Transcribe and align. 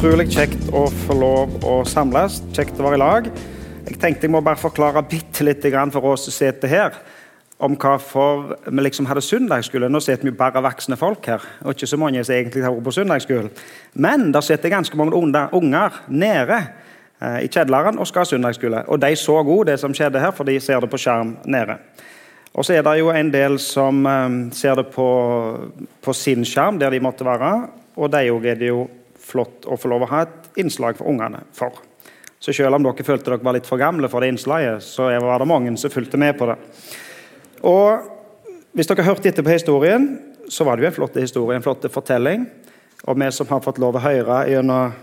utrolig 0.00 0.30
kjekt 0.32 0.70
å 0.72 0.86
få 0.88 1.12
lov 1.12 1.64
å 1.68 1.72
samles. 1.84 2.38
Kjekt 2.56 2.78
å 2.80 2.86
være 2.86 2.96
i 2.96 3.00
lag. 3.02 3.26
Jeg 3.84 3.98
tenkte 4.00 4.24
jeg 4.24 4.32
må 4.32 4.40
bare 4.40 4.56
forklare 4.56 5.02
bitte 5.04 5.44
litt 5.44 5.60
for 5.92 6.06
oss 6.08 6.22
som 6.24 6.32
sitter 6.32 6.68
her, 6.68 6.94
om 7.58 7.74
hvorfor 7.76 8.54
vi 8.64 8.80
liksom 8.80 9.04
hadde 9.04 9.20
søndagsskole. 9.20 9.90
Nå 9.92 10.00
sitter 10.00 10.24
vi 10.24 10.32
bare 10.32 10.62
voksne 10.64 10.96
folk 10.96 11.26
her, 11.28 11.44
og 11.60 11.74
ikke 11.74 11.86
så 11.86 11.98
mange 12.00 12.24
som 12.24 12.32
egentlig 12.32 12.64
har 12.64 12.72
vært 12.72 12.86
på 12.86 12.94
søndagsskolen. 12.96 13.50
Men 13.92 14.32
der 14.32 14.40
sitter 14.40 14.72
ganske 14.72 14.96
mange 14.96 15.20
unger 15.52 15.98
nede 16.08 16.62
eh, 17.20 17.44
i 17.44 17.50
kjedleren 17.52 18.00
og 18.00 18.08
skal 18.08 18.24
ha 18.24 18.30
søndagsskole. 18.30 18.80
Og 18.88 19.02
de 19.02 19.10
så 19.20 19.36
òg 19.36 19.66
det 19.68 19.76
som 19.82 19.92
skjedde 19.92 20.22
her, 20.22 20.32
for 20.32 20.48
de 20.48 20.56
ser 20.64 20.80
det 20.80 20.88
på 20.88 21.02
skjerm 21.02 21.34
nede. 21.44 21.76
Og 22.54 22.64
så 22.64 22.78
er 22.78 22.86
det 22.88 22.96
jo 23.02 23.12
en 23.12 23.34
del 23.34 23.58
som 23.60 24.00
um, 24.00 24.40
ser 24.48 24.80
det 24.80 24.86
på, 24.96 25.10
på, 26.00 26.16
sin 26.16 26.48
skjerm, 26.48 26.80
der 26.80 26.88
de 26.88 27.04
måtte 27.04 27.28
være. 27.28 27.52
Og 28.00 28.08
de 28.08 28.32
òg 28.32 28.48
er 28.48 28.56
det 28.64 28.72
jo 28.72 28.88
flott 29.30 29.68
å 29.70 29.78
få 29.78 29.90
lov 29.92 30.04
å 30.04 30.10
ha 30.10 30.24
et 30.26 30.60
innslag 30.60 30.98
for 30.98 31.10
ungene 31.10 31.42
for. 31.56 31.78
Så 32.40 32.54
selv 32.56 32.78
om 32.78 32.84
dere 32.84 33.04
følte 33.04 33.30
dere 33.30 33.44
var 33.44 33.56
litt 33.56 33.68
for 33.68 33.80
gamle 33.80 34.08
for 34.08 34.24
det 34.24 34.32
innslaget, 34.32 34.82
så 34.84 35.10
var 35.20 35.42
det 35.42 35.48
mange 35.50 35.76
som 35.78 35.92
fulgte 35.92 36.20
med 36.20 36.38
på 36.38 36.48
det. 36.48 36.56
Og 37.68 38.08
hvis 38.72 38.88
dere 38.88 39.04
hørte 39.04 39.26
hørt 39.26 39.32
etter 39.32 39.44
på 39.44 39.52
historien, 39.52 40.06
så 40.48 40.64
var 40.64 40.76
det 40.76 40.86
jo 40.86 40.90
en 40.90 40.96
flott 40.96 41.18
historie, 41.20 41.56
en 41.58 41.64
flott 41.64 41.84
fortelling. 41.92 42.46
Og 43.08 43.18
vi 43.20 43.28
som 43.32 43.48
har 43.50 43.62
fått 43.64 43.80
lov 43.82 43.98
å 43.98 44.04
høre 44.04 44.44
gjennom 44.50 44.94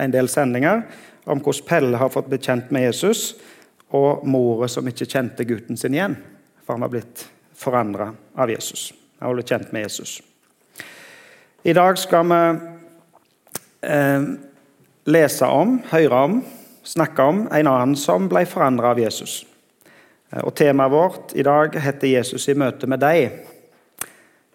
en 0.00 0.12
del 0.12 0.28
sendinger 0.28 0.84
om 1.24 1.40
hvordan 1.40 1.66
Pelle 1.68 2.00
har 2.00 2.10
fått 2.12 2.28
blitt 2.30 2.46
kjent 2.48 2.70
med 2.74 2.88
Jesus, 2.88 3.34
og 3.92 4.24
mora 4.26 4.68
som 4.72 4.86
ikke 4.88 5.06
kjente 5.06 5.44
gutten 5.46 5.76
sin 5.76 5.94
igjen, 5.94 6.16
for 6.64 6.74
han 6.74 6.84
var 6.84 6.92
blitt 6.94 7.26
forandra 7.54 8.08
av 8.34 8.50
Jesus. 8.50 8.90
Han 9.20 9.30
var 9.30 9.38
blitt 9.38 9.52
kjent 9.52 9.72
med 9.72 9.84
Jesus. 9.86 10.16
I 11.62 11.74
dag 11.76 11.98
skal 12.00 12.26
vi 12.26 12.71
eh, 13.82 14.22
lese 15.04 15.46
om, 15.46 15.78
høre 15.90 16.24
om, 16.26 16.42
snakke 16.84 17.22
om 17.22 17.46
en 17.46 17.70
annen 17.70 17.96
som 17.98 18.28
ble 18.30 18.44
forandra 18.46 18.92
av 18.94 19.00
Jesus. 19.02 19.42
Eh, 20.30 20.42
og 20.42 20.54
Temaet 20.58 20.92
vårt 20.92 21.34
i 21.34 21.42
dag 21.42 21.74
heter 21.74 22.06
'Jesus 22.06 22.48
i 22.48 22.54
møte 22.54 22.86
med 22.86 23.00
deg'. 23.00 23.30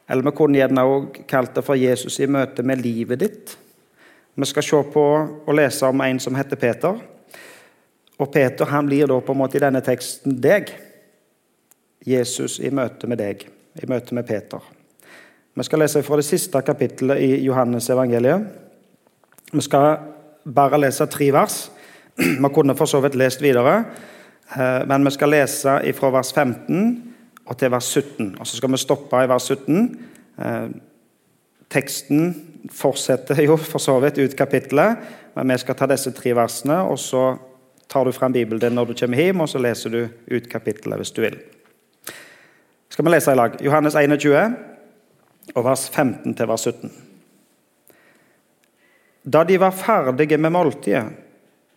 Eller 0.09 0.23
vi 0.23 0.31
kunne 0.31 0.58
gjerne 0.58 0.83
også 0.83 1.28
kalt 1.28 1.55
det 1.55 1.64
for 1.64 1.75
'Jesus 1.75 2.20
i 2.20 2.28
møte 2.28 2.64
med 2.64 2.81
livet 2.81 3.22
ditt'. 3.22 3.55
Vi 4.36 4.45
skal 4.45 4.64
se 4.64 4.83
på 4.94 5.05
og 5.48 5.55
lese 5.55 5.86
om 5.86 6.02
en 6.02 6.20
som 6.20 6.36
heter 6.36 6.55
Peter. 6.55 7.00
Og 8.20 8.31
Peter 8.31 8.66
han 8.66 8.86
blir 8.86 9.08
da 9.08 9.20
på 9.20 9.31
en 9.31 9.38
måte 9.38 9.58
i 9.58 9.59
denne 9.59 9.81
teksten 9.81 10.42
deg. 10.42 10.72
Jesus 12.05 12.59
i 12.59 12.70
møte 12.70 13.08
med 13.08 13.17
deg, 13.17 13.48
i 13.81 13.86
møte 13.89 14.16
med 14.16 14.28
Peter. 14.28 14.59
Vi 15.53 15.64
skal 15.64 15.80
lese 15.80 16.03
fra 16.03 16.16
det 16.16 16.25
siste 16.25 16.61
kapittelet 16.61 17.17
i 17.17 17.44
Johannes 17.44 17.89
evangeliet. 17.89 18.67
Vi 19.53 19.62
skal 19.62 19.98
bare 20.56 20.80
lese 20.80 21.06
tre 21.06 21.31
vers. 21.34 21.72
Vi 22.44 22.50
kunne 22.53 22.76
for 22.76 22.86
så 22.86 23.00
vidt 23.02 23.16
lest 23.16 23.42
videre, 23.42 23.84
eh, 24.58 24.88
men 24.88 25.06
vi 25.06 25.12
skal 25.12 25.30
lese 25.30 25.94
fra 25.94 26.09
vers 26.09 26.34
15 26.34 27.14
og 27.45 27.58
til 27.58 27.72
vers 27.72 27.84
17. 27.94 28.36
Og 28.39 28.48
Så 28.48 28.58
skal 28.58 28.72
vi 28.72 28.78
stoppe 28.78 29.23
i 29.23 29.30
vers 29.30 29.44
17. 29.44 30.00
Eh, 30.39 30.70
teksten 31.70 32.36
fortsetter 32.72 33.44
jo 33.44 33.56
for 33.56 33.80
så 33.80 34.00
vidt 34.00 34.17
ut 34.17 34.36
kapittelet, 34.36 34.98
men 35.36 35.52
vi 35.52 35.58
skal 35.58 35.76
ta 35.76 35.86
disse 35.86 36.11
tre 36.11 36.36
versene, 36.36 36.82
og 36.82 37.00
så 37.00 37.38
tar 37.89 38.04
du 38.04 38.11
fram 38.11 38.34
Bibelen 38.34 38.61
din 38.61 38.76
når 38.76 38.86
du 38.86 38.94
kommer 39.00 39.17
hjem, 39.17 39.42
og 39.42 39.50
så 39.50 39.59
leser 39.59 39.89
du 39.89 40.08
ut 40.36 40.50
kapittelet 40.50 40.98
hvis 40.98 41.11
du 41.11 41.22
vil. 41.22 41.38
Skal 42.89 43.06
vi 43.06 43.11
lese 43.11 43.32
i 43.32 43.36
lag? 43.36 43.61
Johannes 43.61 43.95
21, 43.95 44.56
og 45.56 45.66
vers 45.66 45.89
15 45.89 46.34
til 46.34 46.48
vers 46.48 46.61
17. 46.61 47.07
Da 49.27 49.43
de 49.43 49.58
var 49.60 49.71
ferdige 49.76 50.38
med 50.38 50.54
måltidet, 50.55 51.11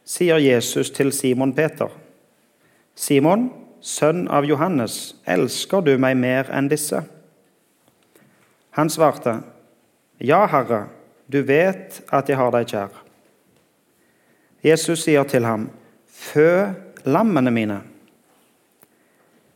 sier 0.07 0.39
Jesus 0.39 0.91
til 0.95 1.11
Simon 1.13 1.53
Peter.: 1.55 1.91
Simon, 2.95 3.49
sønn 3.81 4.29
av 4.29 4.47
Johannes, 4.47 5.17
elsker 5.27 5.83
du 5.83 5.97
meg 5.99 6.17
mer 6.17 6.51
enn 6.55 6.69
disse? 6.71 7.03
Han 8.79 8.91
svarte, 8.91 9.41
Ja, 10.21 10.47
Herre, 10.47 10.87
du 11.27 11.43
vet 11.43 12.03
at 12.13 12.29
jeg 12.29 12.39
har 12.39 12.53
deg 12.55 12.69
kjær. 12.71 12.91
Jesus 14.63 15.03
sier 15.09 15.25
til 15.25 15.45
ham, 15.45 15.71
Fø 16.07 16.71
lammene 17.05 17.51
mine. 17.51 17.81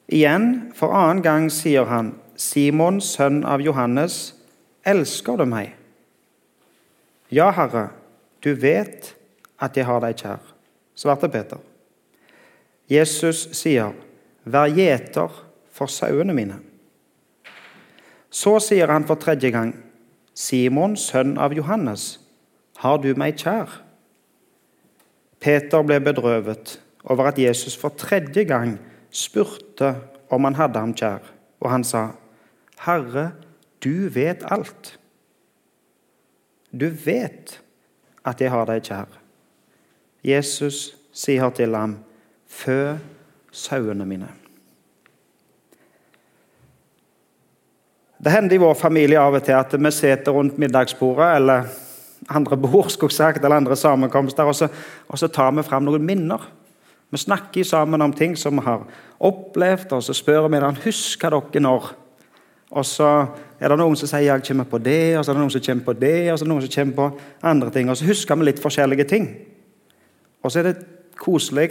Igjen, 0.08 0.72
for 0.74 0.96
annen 0.96 1.22
gang, 1.22 1.50
sier 1.52 1.84
han, 1.84 2.14
Simon, 2.36 3.00
sønn 3.00 3.44
av 3.44 3.62
Johannes, 3.62 4.34
elsker 4.82 5.38
du 5.38 5.46
meg? 5.46 5.83
Ja, 7.34 7.48
Herre, 7.50 7.88
du 8.44 8.52
vet 8.54 9.14
at 9.58 9.74
jeg 9.74 9.86
har 9.88 10.02
deg 10.04 10.18
kjær, 10.20 10.42
svarte 10.94 11.30
Peter. 11.32 11.58
Jesus 12.90 13.48
sier, 13.56 13.94
Vær 14.44 14.68
gjeter 14.68 15.32
for 15.72 15.88
sauene 15.88 16.34
mine. 16.36 16.58
Så 18.28 18.58
sier 18.60 18.90
han 18.92 19.06
for 19.08 19.16
tredje 19.16 19.48
gang, 19.54 19.72
Simon, 20.36 20.98
sønn 21.00 21.38
av 21.40 21.54
Johannes, 21.56 22.18
har 22.82 23.00
du 23.00 23.14
meg 23.16 23.38
kjær? 23.40 23.80
Peter 25.40 25.86
ble 25.86 25.96
bedrøvet 26.04 26.76
over 27.08 27.30
at 27.32 27.40
Jesus 27.40 27.78
for 27.80 27.96
tredje 27.96 28.44
gang 28.48 28.76
spurte 29.14 29.94
om 30.28 30.44
han 30.44 30.58
hadde 30.60 30.82
ham 30.82 30.92
kjær, 30.92 31.24
og 31.64 31.72
han 31.72 31.86
sa, 31.88 32.10
Herre, 32.84 33.32
du 33.80 34.10
vet 34.12 34.44
alt. 34.52 34.98
Du 36.74 36.88
vet 36.90 37.60
at 38.26 38.40
jeg 38.40 38.50
har 38.50 38.66
deg 38.66 38.82
kjær. 38.82 39.20
Jesus 40.24 40.94
sier 41.14 41.52
til 41.54 41.76
ham, 41.76 41.98
fø 42.48 42.96
sauene 43.54 44.06
mine. 44.08 44.30
Det 48.24 48.32
hender 48.32 48.56
i 48.56 48.62
vår 48.62 48.74
familie 48.78 49.20
av 49.20 49.36
og 49.36 49.44
til 49.44 49.58
at 49.58 49.74
vi 49.76 49.90
sitter 49.92 50.32
rundt 50.32 50.58
middagsbordet 50.58 51.34
eller 51.36 51.66
andre 52.32 52.56
bord 52.56 53.10
sagt, 53.10 53.44
eller 53.44 53.56
andre 53.56 53.76
sammenkomster, 53.76 54.44
og 54.44 54.54
så, 54.54 54.68
og 55.08 55.18
så 55.18 55.28
tar 55.28 55.52
vi 55.52 55.62
fram 55.62 55.84
noen 55.84 56.06
minner. 56.06 56.40
Vi 57.10 57.18
snakker 57.20 57.64
sammen 57.64 58.02
om 58.02 58.12
ting 58.12 58.38
som 58.38 58.56
vi 58.56 58.64
har 58.64 58.86
opplevd, 59.20 59.92
og 59.92 60.02
så 60.02 60.14
spør 60.16 60.48
vi 60.48 60.60
dem 60.60 60.80
husker 60.84 61.30
dere 61.30 61.60
når. 61.60 61.92
Og 62.74 62.86
så 62.86 63.08
er 63.60 63.70
det 63.70 63.78
noen 63.78 63.96
som 63.98 64.10
sier 64.10 64.26
jeg 64.26 64.44
kommer 64.48 64.66
på 64.68 64.80
det, 64.82 65.14
og 65.16 65.22
så 65.22 65.30
er 65.30 65.36
det 65.36 65.44
noen 65.44 65.54
som 65.54 65.62
kommer 65.62 65.86
på 65.86 65.94
det, 66.00 66.16
og 66.32 66.38
så 66.38 66.42
er 66.42 66.48
det 66.48 66.52
noen 66.52 66.64
som 66.64 66.74
kommer 66.74 66.96
på 66.98 67.46
andre 67.50 67.70
ting. 67.74 67.90
Og 67.90 67.98
så 67.98 68.08
husker 68.08 68.40
vi 68.40 68.48
litt 68.48 68.62
forskjellige 68.62 69.06
ting. 69.10 69.28
Og 70.42 70.50
så 70.50 70.60
er 70.60 70.68
det 70.70 70.88
koselig 71.20 71.70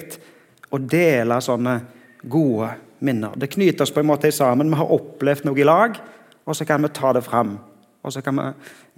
å 0.73 0.79
dele 0.79 1.37
sånne 1.43 1.75
gode 2.23 2.71
minner. 3.03 3.35
Det 3.35 3.51
knyter 3.51 3.85
oss 3.85 3.93
på 3.93 4.01
en 4.01 4.09
måte 4.09 4.31
sammen. 4.31 4.71
Vi 4.71 4.79
har 4.79 4.95
opplevd 4.95 5.47
noe 5.49 5.59
i 5.59 5.67
lag, 5.67 5.99
og 6.47 6.55
så 6.57 6.65
kan 6.67 6.81
vi 6.83 6.91
ta 6.95 7.11
det 7.15 7.23
fram. 7.25 7.57
Og 8.03 8.15
så 8.15 8.23
kan 8.23 8.39
vi 8.39 8.47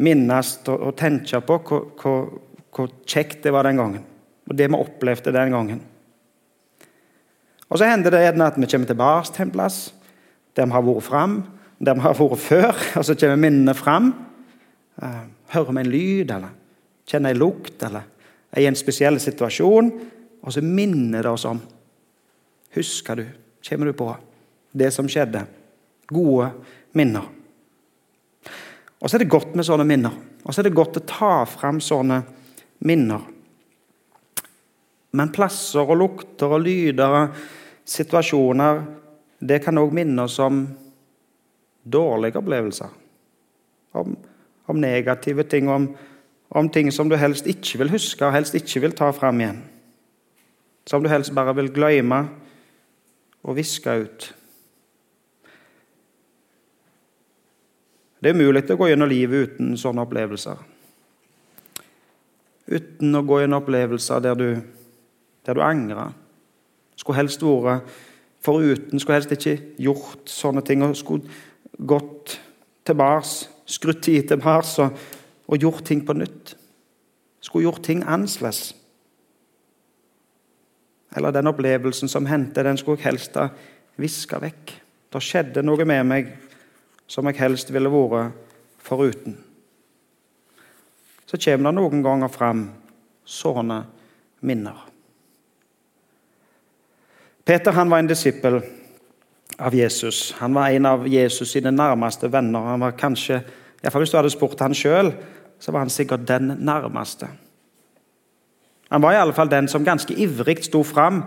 minnes 0.05 0.55
og, 0.71 0.93
tenke 0.97 1.41
på 1.45 1.57
hvor, 1.67 1.89
hvor, 2.01 2.29
hvor, 2.73 2.93
kjekt 3.05 3.43
det 3.45 3.53
var 3.53 3.67
den 3.67 3.81
gangen. 3.81 4.05
Og 4.45 4.57
det 4.57 4.69
vi 4.69 4.77
opplevde 4.77 5.33
den 5.33 5.53
gangen. 5.53 5.83
Og 7.69 7.79
Så 7.79 7.89
hender 7.89 8.13
det 8.13 8.21
gjerne 8.21 8.47
at 8.47 8.57
vi 8.61 8.69
kommer 8.69 8.87
tilbake 8.87 9.33
til 9.33 9.47
en 9.47 9.53
plass 9.53 9.79
der 10.55 10.69
vi 10.69 10.71
har 10.71 10.85
vært 10.85 11.03
fram, 11.03 11.33
der 11.85 11.97
vi 11.97 12.03
har 12.05 12.17
vært 12.17 12.41
før, 12.41 12.83
og 12.97 13.05
så 13.05 13.15
kommer 13.19 13.41
minnene 13.45 13.75
fram. 13.77 14.11
Uh, 15.01 15.23
hører 15.53 15.71
vi 15.71 15.83
en 15.83 15.91
lyd, 15.91 16.33
eller 16.35 16.53
kjenner 17.05 17.35
en 17.35 17.41
lukt, 17.41 17.77
eller 17.85 18.07
er 18.51 18.63
i 18.63 18.69
en 18.69 18.77
spesiell 18.79 19.19
situasjon, 19.21 19.91
og 20.45 20.53
så 20.53 20.63
minner 20.63 21.25
det 21.25 21.31
oss 21.31 21.47
om 21.49 21.61
Husker 22.75 23.15
du, 23.15 23.23
kommer 23.63 23.87
du 23.87 23.93
på 23.95 24.09
det 24.75 24.89
som 24.91 25.07
skjedde? 25.07 25.45
Gode 26.11 26.49
minner. 26.91 27.29
Og 28.99 29.07
så 29.07 29.15
er 29.15 29.23
det 29.23 29.31
godt 29.31 29.55
med 29.55 29.63
sånne 29.63 29.85
minner. 29.87 30.17
Og 30.43 30.51
så 30.51 30.59
er 30.59 30.67
det 30.67 30.75
godt 30.75 30.99
å 30.99 31.05
ta 31.07 31.31
fram 31.47 31.79
sånne 31.79 32.17
minner. 32.83 33.23
Men 35.15 35.31
plasser 35.31 35.87
og 35.87 36.01
lukter 36.01 36.51
og 36.51 36.65
lyder 36.65 37.15
og 37.21 37.39
situasjoner 37.87 38.83
det 39.39 39.61
kan 39.63 39.79
òg 39.79 39.95
minne 39.95 40.25
oss 40.27 40.35
om 40.43 40.65
dårlige 41.91 42.37
opplevelser. 42.37 42.89
Om, 43.91 44.17
om 44.65 44.75
negative 44.75 45.43
ting, 45.43 45.69
om, 45.69 45.89
om, 46.49 46.69
ting 46.69 46.91
som 46.93 47.09
du 47.09 47.15
helst 47.15 47.47
ikke 47.47 47.79
vil 47.83 47.93
huske 47.95 48.25
og 48.25 48.33
helst 48.35 48.57
ikke 48.57 48.81
vil 48.83 48.95
ta 48.97 49.11
fram 49.15 49.39
igjen. 49.41 49.61
Som 50.85 51.03
du 51.03 51.09
helst 51.09 51.33
bare 51.35 51.55
vil 51.55 51.71
glemme 51.73 52.25
og 53.45 53.55
viske 53.57 53.93
ut. 54.01 54.33
Det 58.19 58.31
er 58.31 58.37
umulig 58.37 58.65
å 58.73 58.77
gå 58.79 58.89
gjennom 58.89 59.09
livet 59.09 59.51
uten 59.51 59.75
sånne 59.77 60.01
opplevelser. 60.01 60.61
Uten 62.65 63.13
å 63.13 63.21
gå 63.21 63.43
gjennom 63.43 63.61
opplevelser 63.61 64.23
der 64.25 64.39
du, 64.39 64.47
der 65.45 65.57
du 65.57 65.61
angrer. 65.61 66.15
Skulle 66.97 67.19
helst 67.19 67.43
vært 67.45 67.85
foruten, 68.45 68.99
skulle 68.99 69.19
helst 69.19 69.33
ikke 69.35 69.59
gjort 69.81 70.29
sånne 70.29 70.63
ting. 70.65 70.81
og 70.83 70.95
Skulle 70.97 71.29
gått 71.77 72.39
tilbake, 72.85 73.49
skrudd 73.65 74.01
tid 74.03 74.29
tilbake 74.29 74.83
og, 74.83 75.03
og 75.47 75.61
gjort 75.61 75.85
ting 75.85 76.05
på 76.05 76.13
nytt. 76.13 76.55
skulle 77.39 77.63
gjort 77.63 77.83
ting 77.83 78.03
annerledes. 78.03 78.73
Eller 81.15 81.31
den 81.31 81.47
opplevelsen 81.47 82.09
som 82.09 82.25
hendte, 82.25 82.63
den 82.63 82.77
skulle 82.77 82.97
jeg 82.97 83.05
helst 83.05 83.35
ha 83.35 83.49
viska 84.01 84.39
vekk. 84.41 84.73
Det 85.13 85.21
skjedde 85.23 85.63
noe 85.63 85.85
med 85.85 86.07
meg 86.09 86.31
som 87.07 87.27
jeg 87.29 87.39
helst 87.39 87.69
ville 87.71 87.91
vært 87.91 88.33
foruten. 88.81 89.37
Så 91.25 91.37
kommer 91.37 91.71
det 91.71 91.77
noen 91.77 92.03
ganger 92.03 92.33
fram 92.33 92.65
sånne 93.25 93.79
minner. 94.45 94.81
Peter 97.45 97.71
han 97.77 97.89
var 97.89 98.01
en 98.01 98.09
disippel 98.09 98.59
av 99.57 99.75
Jesus. 99.75 100.35
Han 100.39 100.53
var 100.53 100.69
en 100.69 100.85
av 100.85 101.07
Jesus 101.07 101.51
sine 101.51 101.71
nærmeste 101.71 102.31
venner. 102.31 102.59
Han 102.59 102.79
var 102.79 102.97
kanskje, 102.99 103.41
i 103.83 103.89
fall 103.89 104.01
Hvis 104.01 104.11
du 104.11 104.17
hadde 104.17 104.33
spurt 104.33 104.59
han 104.59 104.73
sjøl, 104.73 105.13
så 105.59 105.71
var 105.71 105.85
han 105.85 105.89
sikkert 105.89 106.27
den 106.27 106.57
nærmeste. 106.59 107.27
Han 108.89 109.01
var 109.01 109.13
i 109.13 109.19
alle 109.19 109.33
fall 109.33 109.49
den 109.49 109.67
som 109.67 109.85
ganske 109.85 110.13
ivrig 110.13 110.63
sto 110.65 110.83
fram 110.83 111.23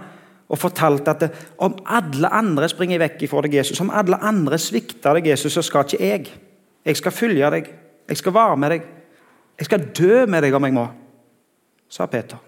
og 0.49 0.59
fortalte 0.59 1.11
at 1.11 1.25
om 1.59 1.76
alle 1.87 2.29
andre 2.32 2.69
springer 2.69 2.99
vekk 2.99 3.23
ifra 3.23 3.43
deg, 3.44 3.55
Jesus, 3.55 3.81
om 3.81 3.91
alle 3.91 4.17
andre 4.25 4.59
svikter 4.59 5.19
deg, 5.19 5.26
Jesus, 5.26 5.53
så 5.53 5.62
skal 5.62 5.85
ikke 5.85 6.05
jeg. 6.05 6.29
Jeg 6.85 6.97
skal 6.97 7.12
følge 7.12 7.50
deg. 7.50 7.69
Jeg 8.09 8.17
skal 8.17 8.35
være 8.35 8.56
med 8.56 8.71
deg. 8.71 8.87
Jeg 9.59 9.67
skal 9.67 9.88
dø 9.99 10.26
med 10.26 10.43
deg 10.43 10.55
om 10.55 10.64
jeg 10.64 10.75
må, 10.76 10.87
sa 11.91 12.06
Peter. 12.06 12.38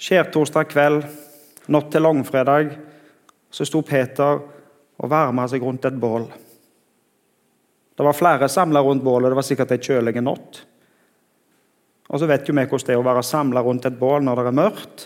Skjærtorsdag 0.00 0.68
kveld, 0.70 1.02
natt 1.70 1.90
til 1.92 2.04
langfredag, 2.04 2.72
så 3.50 3.66
sto 3.66 3.82
Peter 3.86 4.40
og 5.00 5.10
varma 5.10 5.46
seg 5.48 5.62
rundt 5.64 5.86
et 5.88 5.98
bål. 5.98 6.26
Det 7.96 8.06
var 8.06 8.16
flere 8.16 8.48
samla 8.48 8.82
rundt 8.84 9.04
bålet, 9.04 9.30
det 9.30 9.38
var 9.38 9.46
sikkert 9.46 9.74
ei 9.74 9.82
kjølig 9.82 10.22
natt. 10.24 10.62
Og 12.10 12.18
så 12.18 12.26
vet 12.26 12.48
jo 12.48 12.54
vi 12.56 12.64
hvordan 12.66 12.86
det 12.88 12.94
er 12.94 13.02
å 13.02 13.06
være 13.06 13.26
samla 13.26 13.62
rundt 13.62 13.86
et 13.86 13.98
bål 13.98 14.24
når 14.26 14.40
det 14.40 14.46
er 14.50 14.58
mørkt, 14.58 15.04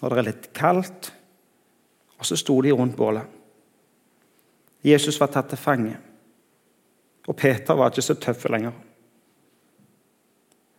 når 0.00 0.12
det 0.12 0.20
er 0.20 0.28
litt 0.28 0.46
kaldt. 0.56 1.10
Og 2.20 2.28
så 2.28 2.38
sto 2.38 2.56
de 2.64 2.72
rundt 2.72 2.96
bålet. 2.96 3.24
Jesus 4.84 5.18
var 5.20 5.28
tatt 5.32 5.50
til 5.52 5.60
fange, 5.60 5.96
og 7.28 7.36
Peter 7.36 7.76
var 7.76 7.92
ikke 7.92 8.04
så 8.04 8.16
tøff 8.16 8.46
lenger. 8.48 8.72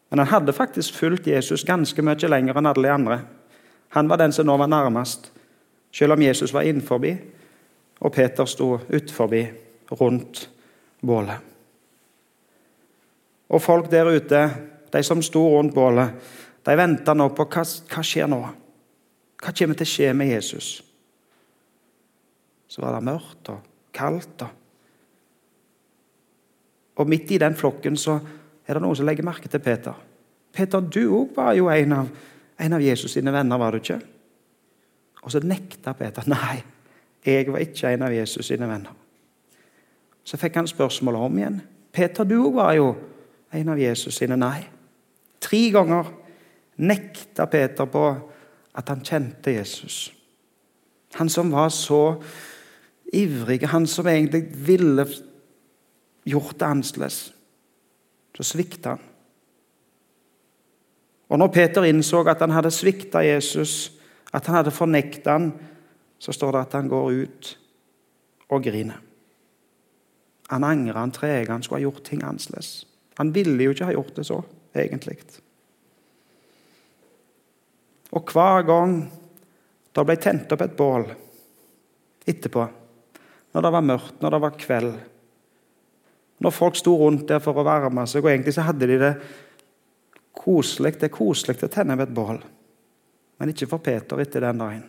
Men 0.10 0.24
han 0.24 0.32
hadde 0.32 0.56
faktisk 0.58 0.98
fulgt 0.98 1.30
Jesus 1.30 1.64
ganske 1.64 2.04
mye 2.04 2.30
lenger 2.32 2.58
enn 2.58 2.68
alle 2.72 2.88
de 2.88 2.92
andre. 2.92 3.20
Han 3.96 4.08
var 4.08 4.22
den 4.22 4.34
som 4.34 4.48
nå 4.48 4.56
var 4.58 4.72
nærmest, 4.72 5.32
selv 5.92 6.16
om 6.16 6.22
Jesus 6.22 6.54
var 6.54 6.68
innenfor 6.68 7.02
og 8.02 8.14
Peter 8.14 8.46
sto 8.46 8.80
utenfor, 8.90 9.34
rundt 9.92 10.50
bålet. 11.02 11.38
Og 13.50 13.62
folk 13.62 13.92
der 13.92 14.08
ute 14.16 14.42
de 14.94 15.04
som 15.04 15.22
sto 15.22 15.44
rundt 15.58 15.74
bålet, 15.76 16.10
de 16.66 16.78
venta 16.78 17.14
nå 17.14 17.30
på 17.36 17.46
hva, 17.46 17.64
hva 17.66 18.04
skjer 18.06 18.30
nå. 18.32 18.40
Hva 19.42 19.54
kommer 19.58 19.78
til 19.78 19.88
å 19.88 19.92
skje 19.92 20.14
med 20.16 20.32
Jesus? 20.32 20.70
Så 22.72 22.82
var 22.82 22.96
det 22.96 23.06
mørkt 23.10 23.50
og 23.52 23.60
kaldt. 23.94 24.46
Og, 24.46 24.52
og 27.02 27.10
midt 27.10 27.34
i 27.34 27.42
den 27.42 27.58
flokken 27.58 27.98
så 28.00 28.20
er 28.66 28.78
det 28.78 28.84
noen 28.84 28.96
som 28.96 29.08
legger 29.10 29.28
merke 29.28 29.52
til 29.52 29.64
Peter. 29.64 29.98
Peter, 30.52 30.82
du 30.84 31.04
òg 31.10 31.36
var 31.36 31.56
jo 31.58 31.70
en 31.72 31.98
av, 31.98 32.12
en 32.62 32.74
av 32.78 32.84
Jesus 32.84 33.16
sine 33.16 33.34
venner, 33.34 33.58
var 33.58 33.74
du 33.74 33.82
ikke? 33.82 34.00
Og 35.22 35.34
så 35.34 35.42
nekta 35.46 35.94
Peter. 35.98 36.26
Nei, 36.30 36.62
jeg 37.26 37.50
var 37.52 37.64
ikke 37.64 37.94
en 37.94 38.06
av 38.06 38.14
Jesus 38.14 38.48
sine 38.50 38.70
venner. 38.70 38.94
Så 40.24 40.38
fikk 40.38 40.60
han 40.60 40.70
spørsmålet 40.70 41.26
om 41.26 41.40
igjen. 41.40 41.60
Peter, 41.94 42.26
du 42.26 42.38
òg 42.40 42.56
var 42.60 42.76
jo 42.78 42.94
en 43.54 43.74
av 43.74 43.82
Jesus 43.82 44.18
sine. 44.18 44.38
Nei. 44.40 44.64
Tre 45.42 45.62
ganger 45.74 46.10
nekta 46.82 47.48
Peter 47.52 47.90
på 47.90 48.06
at 48.78 48.90
han 48.90 49.04
kjente 49.06 49.54
Jesus. 49.54 50.12
Han 51.20 51.30
som 51.30 51.52
var 51.52 51.70
så 51.76 52.22
ivrig, 53.14 53.66
han 53.68 53.88
som 53.88 54.08
egentlig 54.08 54.46
ville 54.56 55.06
gjort 56.24 56.60
det 56.60 56.70
annerledes. 56.70 57.20
Så 58.38 58.48
svikta 58.54 58.96
han. 58.96 59.08
Og 61.32 61.40
når 61.40 61.52
Peter 61.56 61.88
innså 61.88 62.26
at 62.28 62.42
han 62.44 62.52
hadde 62.52 62.74
svikta 62.76 63.24
Jesus, 63.24 63.94
at 64.36 64.46
han 64.48 64.60
hadde 64.60 64.74
fornekta 64.76 65.38
han, 65.38 65.52
så 66.20 66.36
står 66.36 66.52
det 66.58 66.64
at 66.66 66.76
han 66.78 66.92
går 66.92 67.12
ut 67.24 67.52
og 68.52 68.64
griner. 68.64 69.00
Han 70.52 70.66
angrer, 70.68 71.00
han 71.00 71.14
treger, 71.16 71.54
han 71.54 71.64
skulle 71.64 71.80
ha 71.80 71.88
gjort 71.88 72.04
ting 72.04 72.24
annerledes. 72.28 72.84
Han 73.18 73.32
ville 73.32 73.64
jo 73.64 73.72
ikke 73.72 73.88
ha 73.88 73.96
gjort 73.96 74.18
det 74.20 74.26
så 74.28 74.42
egentlig. 74.76 75.18
Og 78.12 78.28
hver 78.36 78.68
gang 78.68 78.98
det 79.96 80.06
ble 80.08 80.18
tent 80.20 80.52
opp 80.52 80.64
et 80.66 80.76
bål 80.76 81.08
etterpå, 82.28 82.68
når 83.56 83.66
det 83.66 83.72
var 83.76 83.88
mørkt, 83.88 84.20
når 84.20 84.36
det 84.36 84.42
var 84.44 84.60
kveld 84.60 84.92
Når 86.42 86.54
folk 86.56 86.78
sto 86.80 86.96
rundt 86.98 87.28
der 87.30 87.42
for 87.44 87.54
å 87.54 87.64
varme 87.64 88.02
seg, 88.10 88.24
og 88.24 88.32
egentlig 88.32 88.56
så 88.56 88.64
hadde 88.66 88.88
de 88.90 88.96
det 88.98 89.12
koselig 90.34 90.94
Det 91.00 91.10
er 91.10 91.16
koselig 91.16 91.58
å 91.64 91.72
tenne 91.72 91.98
ved 91.98 92.10
et 92.10 92.16
bål, 92.16 92.40
men 93.40 93.52
ikke 93.52 93.68
for 93.68 93.84
Peter 93.84 94.22
etter 94.22 94.46
den 94.46 94.62
dagen. 94.62 94.84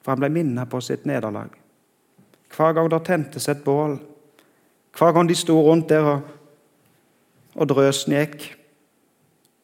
For 0.00 0.14
han 0.14 0.22
ble 0.22 0.30
minnet 0.32 0.70
på 0.70 0.80
sitt 0.80 1.04
nederlag. 1.08 1.50
Hver 2.50 2.72
gang 2.74 2.88
det 2.90 3.02
tentes 3.06 3.48
et 3.48 3.64
bål, 3.64 3.98
hver 4.98 5.12
gang 5.14 5.28
de 5.28 5.36
sto 5.38 5.58
rundt 5.66 5.90
der 5.90 6.06
og, 6.16 6.32
og 7.54 7.68
drøsen 7.70 8.16
gikk, 8.16 8.48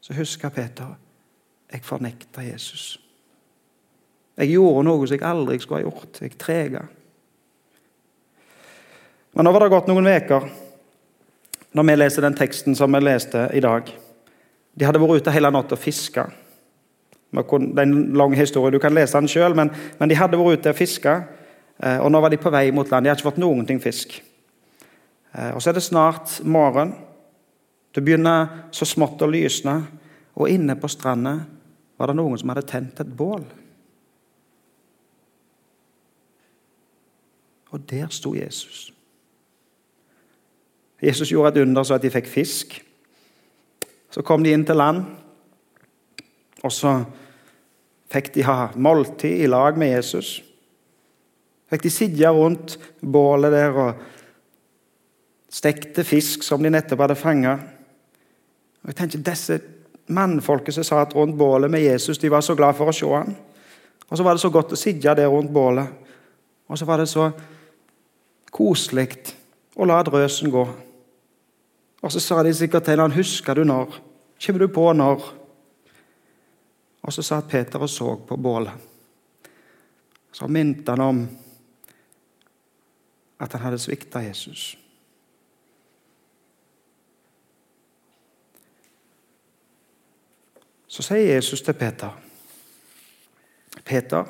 så 0.01 0.15
husker 0.15 0.55
Peter 0.55 0.95
jeg 1.73 1.83
fornekta 1.83 2.45
Jesus. 2.47 2.95
Jeg 4.37 4.53
gjorde 4.53 4.85
noe 4.87 5.07
som 5.07 5.17
jeg 5.17 5.25
aldri 5.27 5.59
skulle 5.59 5.81
ha 5.81 5.89
gjort. 5.89 6.21
Jeg 6.23 6.37
trega. 6.39 6.85
Men 9.37 9.49
nå 9.49 9.53
var 9.53 9.65
det 9.65 9.73
gått 9.73 9.91
noen 9.91 10.09
uker 10.09 10.49
når 11.77 11.85
vi 11.85 11.97
leser 11.97 12.25
den 12.25 12.37
teksten 12.37 12.77
som 12.77 12.93
vi 12.95 13.03
leste 13.03 13.49
i 13.57 13.61
dag. 13.65 13.89
De 14.77 14.85
hadde 14.85 15.01
vært 15.01 15.23
ute 15.23 15.33
hele 15.35 15.51
natta 15.53 15.77
og 15.77 15.81
fiska. 15.81 16.27
Det 17.33 17.43
er 17.43 17.83
en 17.83 18.15
lang 18.17 18.37
historie, 18.37 18.73
du 18.73 18.81
kan 18.81 18.95
lese 18.95 19.19
den 19.19 19.29
sjøl, 19.29 19.57
men, 19.57 19.73
men, 19.99 20.09
de 20.09 20.17
hadde 20.17 20.39
vært 20.41 20.61
ute 20.61 20.73
og 20.73 20.79
fiska. 20.79 21.17
Eh, 21.83 21.99
og 22.01 22.11
nå 22.13 22.21
var 22.23 22.33
de 22.33 22.41
på 22.41 22.53
vei 22.53 22.71
mot 22.73 22.89
land. 22.89 23.05
De 23.05 23.11
hadde 23.11 23.21
ikke 23.21 23.31
fått 23.33 23.43
noen 23.43 23.67
ting 23.69 23.81
fisk. 23.83 24.17
Eh, 25.33 25.53
og 25.53 25.61
så 25.61 25.71
er 25.71 25.77
det 25.77 25.85
snart 25.85 26.39
morgen. 26.45 26.95
Det 27.93 28.05
begynner 28.05 28.69
så 28.77 28.89
smått 28.89 29.25
å 29.25 29.29
lysne, 29.31 29.79
og 30.37 30.53
inne 30.53 30.77
på 30.77 30.89
stranda 30.93 31.39
var 31.97 32.13
det 32.13 32.19
noen 32.19 32.37
som 32.41 32.53
hadde 32.53 32.67
tent 32.69 33.01
et 33.01 33.15
bål. 33.17 33.45
Og 37.73 37.85
der 37.91 38.09
sto 38.13 38.35
Jesus. 38.37 38.91
Jesus 41.03 41.33
gjorde 41.33 41.55
et 41.55 41.65
under 41.67 41.85
så 41.85 41.97
at 41.97 42.05
de 42.05 42.13
fikk 42.13 42.29
fisk. 42.31 42.77
Så 44.17 44.23
kom 44.25 44.41
de 44.41 44.55
inn 44.57 44.63
til 44.65 44.79
land, 44.81 45.03
og 46.65 46.73
så 46.73 46.95
fikk 48.09 48.31
de 48.33 48.47
ha 48.49 48.71
måltid 48.73 49.43
i 49.45 49.49
lag 49.51 49.77
med 49.77 49.91
Jesus. 49.93 50.39
Fikk 51.69 51.85
de 51.85 51.93
sitte 51.93 52.31
rundt 52.33 52.79
bålet 53.05 53.53
der 53.53 53.77
og 53.77 54.07
stekte 55.53 56.01
fisk 56.09 56.47
som 56.49 56.65
de 56.65 56.73
nettopp 56.73 57.03
hadde 57.05 57.19
fanga. 57.21 57.59
Jeg 58.89 58.97
tenker, 59.03 59.27
Disse 59.27 59.61
mannfolket 60.09 60.79
som 60.79 60.89
satt 60.89 61.13
rundt 61.13 61.37
bålet 61.37 61.69
med 61.77 61.85
Jesus, 61.85 62.17
de 62.17 62.33
var 62.33 62.41
så 62.41 62.57
glad 62.57 62.73
for 62.81 62.89
å 62.89 62.97
se 62.97 63.13
ham. 63.13 63.37
Og 64.09 64.17
så 64.17 64.25
var 64.25 64.41
det 64.41 64.45
så 64.47 64.53
godt 64.55 64.73
å 64.73 64.81
sitte 64.81 65.13
der 65.13 65.29
rundt 65.29 65.53
bålet. 65.53 65.93
Og 66.73 66.81
så 66.81 66.89
var 66.89 67.05
det 67.05 67.11
så 67.13 67.29
koselig 68.49 69.11
å 69.77 69.85
la 69.85 70.01
drøsen 70.09 70.49
gå. 70.49 70.67
Og 72.01 72.13
så 72.17 72.23
sa 72.23 72.41
de 72.43 72.55
sikkert 72.55 72.89
til 72.89 73.01
ham, 73.01 73.13
'Husker 73.13 73.61
du 73.61 73.65
når? 73.65 74.06
Kommer 74.39 74.59
du 74.61 74.69
på 74.69 74.93
når?' 74.93 75.33
Og 77.07 77.13
så 77.13 77.23
satt 77.23 77.49
Peter 77.49 77.79
og 77.79 77.91
så 77.91 78.17
på 78.17 78.37
bålet. 78.37 78.75
Så 80.33 80.47
minte 80.47 80.91
han 80.91 81.01
om 81.01 81.29
at 83.39 83.53
han 83.53 83.63
hadde 83.63 83.79
svikta 83.79 84.21
Jesus. 84.21 84.79
Så 90.89 91.03
sier 91.03 91.35
Jesus 91.35 91.63
til 91.63 91.75
Peter 91.75 92.11
Peter, 93.87 94.27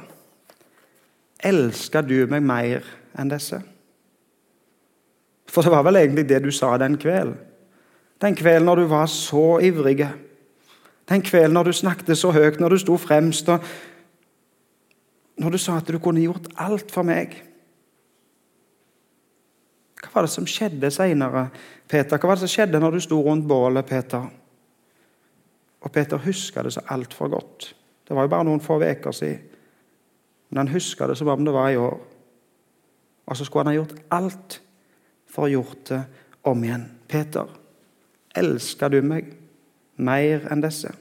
elsker 1.40 2.02
du 2.04 2.26
meg 2.28 2.42
mer 2.44 2.84
enn 3.16 3.30
disse? 3.30 3.62
For 5.48 5.64
det 5.64 5.72
var 5.72 5.86
vel 5.86 5.96
egentlig 6.02 6.26
det 6.28 6.42
du 6.44 6.50
sa 6.52 6.74
den 6.76 6.98
kvelden. 7.00 7.38
Den 8.20 8.36
kvelden 8.36 8.64
når 8.64 8.76
du 8.76 8.86
var 8.90 9.06
så 9.06 9.58
ivrig. 9.62 10.06
Den 11.08 11.22
kvelden 11.22 11.54
når 11.54 11.68
du 11.68 11.72
snakket 11.72 12.18
så 12.18 12.30
høyt, 12.32 12.60
når 12.60 12.68
du 12.68 12.78
sto 12.78 12.96
fremst. 12.96 13.48
og 13.48 13.60
Når 15.38 15.50
du 15.50 15.58
sa 15.58 15.76
at 15.76 15.88
du 15.88 15.98
kunne 15.98 16.24
gjort 16.24 16.48
alt 16.56 16.90
for 16.90 17.06
meg. 17.06 17.36
Hva 20.00 20.12
var 20.14 20.26
det 20.26 20.32
som 20.32 20.46
skjedde 20.48 20.90
seinere, 20.90 21.48
Peter? 21.88 22.18
Hva 22.18 22.28
var 22.28 22.38
det 22.38 22.46
som 22.46 22.52
skjedde 22.52 22.80
når 22.80 22.96
du 22.96 23.00
sto 23.04 23.20
rundt 23.20 23.48
bålet, 23.48 23.86
Peter? 23.86 24.26
Og 25.80 25.92
Peter 25.92 26.18
huska 26.18 26.62
det 26.62 26.72
så 26.72 26.82
altfor 26.88 27.28
godt. 27.28 27.74
Det 28.08 28.16
var 28.16 28.26
jo 28.26 28.32
bare 28.32 28.46
noen 28.48 28.62
få 28.62 28.78
uker 28.80 29.12
siden. 29.12 29.42
Men 30.48 30.62
han 30.62 30.74
huska 30.74 31.06
det 31.06 31.16
som 31.18 31.28
om 31.28 31.44
det 31.44 31.52
var 31.52 31.70
i 31.70 31.76
år. 31.76 31.96
Og 33.26 33.36
så 33.36 33.44
skulle 33.44 33.64
han 33.66 33.74
ha 33.74 33.80
gjort 33.80 33.96
alt 34.14 34.60
for 35.26 35.46
å 35.46 35.50
gjort 35.50 35.88
det 35.90 36.02
om 36.46 36.62
igjen. 36.64 36.86
Peter, 37.10 37.50
elsker 38.36 38.92
du 38.92 39.00
meg 39.02 39.32
mer 39.96 40.46
enn 40.52 40.62
disse? 40.64 40.92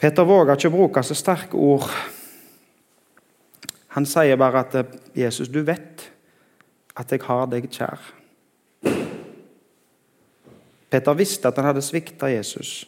Peter 0.00 0.26
våger 0.26 0.56
ikke 0.56 0.70
å 0.72 0.74
bruke 0.74 1.02
så 1.06 1.16
sterke 1.16 1.56
ord. 1.56 1.88
Han 3.94 4.06
sier 4.06 4.36
bare 4.36 4.64
at 4.64 4.74
'Jesus, 5.14 5.48
du 5.48 5.62
vet 5.62 6.10
at 6.96 7.10
jeg 7.12 7.22
har 7.22 7.46
deg 7.46 7.70
kjær'. 7.70 8.12
Peter 10.90 11.14
visste 11.14 11.48
at 11.48 11.56
han 11.56 11.64
hadde 11.64 11.82
svikta 11.82 12.28
Jesus. 12.30 12.84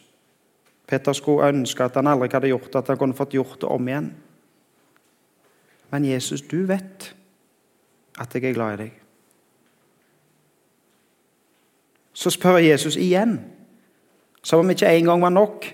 Peter 0.87 1.13
skulle 1.13 1.49
ønske 1.49 1.83
at 1.83 1.95
han 1.95 2.07
aldri 2.07 2.29
hadde 2.31 2.47
gjort 2.47 2.71
det, 2.71 2.79
at 2.79 2.87
han 2.87 2.97
kunne 2.97 3.17
fått 3.17 3.33
gjort 3.33 3.59
det 3.61 3.67
om 3.67 3.87
igjen. 3.87 4.13
Men 5.91 6.05
Jesus, 6.05 6.41
du 6.41 6.63
vet 6.67 7.13
at 8.19 8.35
jeg 8.35 8.43
er 8.43 8.55
glad 8.55 8.73
i 8.73 8.83
deg. 8.83 9.06
Så 12.17 12.31
spør 12.33 12.57
Jesus 12.57 12.95
igjen, 12.97 13.37
som 14.41 14.63
om 14.63 14.69
ikke 14.73 14.89
en 14.89 15.05
gang 15.05 15.21
var 15.21 15.29
nok. 15.29 15.67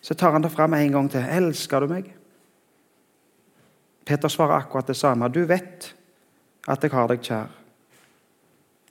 Så 0.00 0.14
tar 0.14 0.32
han 0.32 0.42
det 0.42 0.52
fram 0.52 0.74
en 0.74 0.92
gang 0.92 1.10
til. 1.10 1.20
'Elsker 1.20 1.80
du 1.80 1.86
meg?' 1.86 2.14
Peter 4.06 4.28
svarer 4.28 4.56
akkurat 4.56 4.88
det 4.88 4.96
samme. 4.96 5.28
'Du 5.28 5.44
vet 5.44 5.94
at 6.68 6.82
jeg 6.82 6.90
har 6.90 7.06
deg 7.06 7.20
kjær'. 7.20 7.52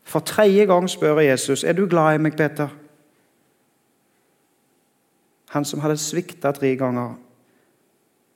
For 0.03 0.19
tredje 0.19 0.65
gang 0.65 0.89
spør 0.89 1.19
Jesus, 1.19 1.63
'Er 1.63 1.73
du 1.73 1.87
glad 1.87 2.15
i 2.15 2.17
meg, 2.17 2.37
Peter?' 2.37 2.69
Han 5.49 5.65
som 5.65 5.79
hadde 5.79 5.97
svikta 5.97 6.51
tre 6.51 6.75
ganger. 6.75 7.15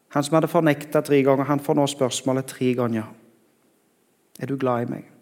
Han 0.10 0.24
som 0.24 0.34
hadde 0.34 0.48
fornekta 0.48 1.02
tre 1.02 1.24
ganger, 1.24 1.44
han 1.44 1.60
får 1.60 1.74
nå 1.74 1.88
spørsmålet 1.88 2.46
tre 2.46 2.74
ganger. 2.74 3.04
Er 4.40 4.46
du 4.46 4.58
glad 4.58 4.82
i 4.82 4.92
meg? 4.92 5.19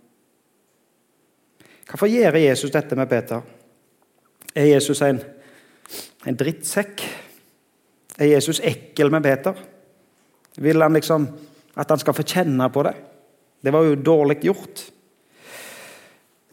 Hvorfor 1.88 2.10
gjør 2.12 2.36
Jesus 2.36 2.72
dette 2.72 2.96
med 2.96 3.10
Peter? 3.10 3.42
Er 4.56 4.66
Jesus 4.74 5.02
en, 5.02 5.22
en 6.28 6.38
drittsekk? 6.38 7.04
Er 8.18 8.32
Jesus 8.34 8.60
ekkel 8.60 9.12
med 9.14 9.24
Peter? 9.24 9.56
Vil 10.58 10.82
han 10.82 10.98
liksom 10.98 11.28
at 11.78 11.90
han 11.94 12.02
skal 12.02 12.16
få 12.18 12.26
kjenne 12.26 12.70
på 12.74 12.84
det? 12.84 12.96
Det 13.62 13.74
var 13.74 13.86
jo 13.86 13.96
dårlig 13.96 14.40
gjort. 14.42 14.84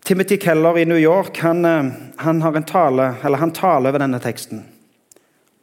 Timothy 0.05 0.37
Keller 0.41 0.79
i 0.79 0.85
New 0.85 1.01
York 1.01 1.39
han, 1.41 1.65
eh, 1.65 1.93
han, 2.17 2.65
tale, 2.65 3.15
eller 3.25 3.39
han 3.39 3.53
taler 3.53 3.91
over 3.91 3.99
denne 3.99 4.21
teksten. 4.21 4.65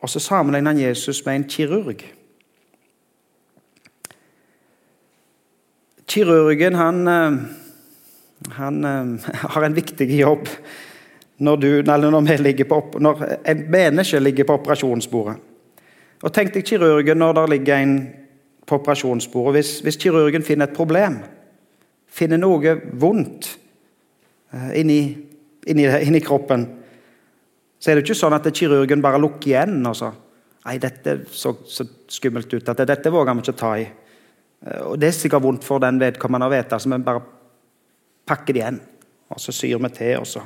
Og 0.02 0.10
Så 0.10 0.20
sammenligner 0.20 0.72
han 0.72 0.82
Jesus 0.82 1.26
med 1.26 1.36
en 1.36 1.50
kirurg. 1.50 2.02
Kirurgen 6.08 6.76
han, 6.76 7.08
eh, 7.08 7.61
han 8.58 8.86
eh, 8.86 9.30
har 9.56 9.68
en 9.68 9.78
viktig 9.78 10.08
jobb 10.20 10.48
når, 11.42 11.56
du, 11.62 11.70
når, 11.86 12.66
på, 12.70 12.82
når 13.00 13.24
en 13.50 13.64
menneske 13.72 14.20
ligger 14.20 14.46
på 14.46 14.60
operasjonsbordet. 14.60 15.38
Og 16.22 16.34
Tenk 16.34 16.54
deg 16.54 16.68
kirurgen 16.68 17.18
når 17.18 17.40
det 17.40 17.46
ligger 17.56 17.82
en 17.82 17.96
på 18.70 18.78
operasjonsbordet. 18.78 19.56
Hvis, 19.58 19.80
hvis 19.82 19.98
kirurgen 19.98 20.46
finner 20.46 20.70
et 20.70 20.78
problem, 20.78 21.18
finner 22.06 22.38
noe 22.38 22.76
vondt 22.94 23.58
Eh, 24.54 24.80
inni, 24.80 25.18
inni, 25.66 25.86
inni, 26.02 26.20
kroppen, 26.20 26.66
så 27.80 27.92
er 27.92 27.98
det 27.98 28.04
ikke 28.04 28.18
sånn 28.20 28.36
at 28.36 28.50
kirurgen 28.52 29.04
bare 29.04 29.20
lukker 29.22 29.54
igjen 29.54 29.80
og 29.88 29.98
så 29.98 30.12
Nei, 30.62 30.76
dette 30.78 31.16
så, 31.34 31.56
så 31.66 31.82
skummelt 32.14 32.52
ut 32.54 32.68
at 32.70 32.84
dette 32.86 33.10
våger 33.10 33.34
vi 33.34 33.42
ikke 33.42 33.54
ta 33.58 33.70
i. 33.82 33.86
Eh, 34.62 34.82
og 34.92 35.00
Det 35.02 35.08
er 35.08 35.16
sikkert 35.18 35.42
vondt 35.42 35.64
for 35.66 35.82
den 35.82 35.98
vedkommende 35.98 36.46
å 36.46 36.52
vite, 36.54 36.78
så 36.78 36.92
vi 36.92 37.00
bare 37.02 37.24
pakker 38.32 38.56
det 38.56 38.64
igjen. 38.64 38.82
Og 39.32 39.40
så 39.40 39.54
syr 39.56 39.80
vi 39.80 39.92
til. 39.96 40.18
og 40.20 40.28
så 40.28 40.42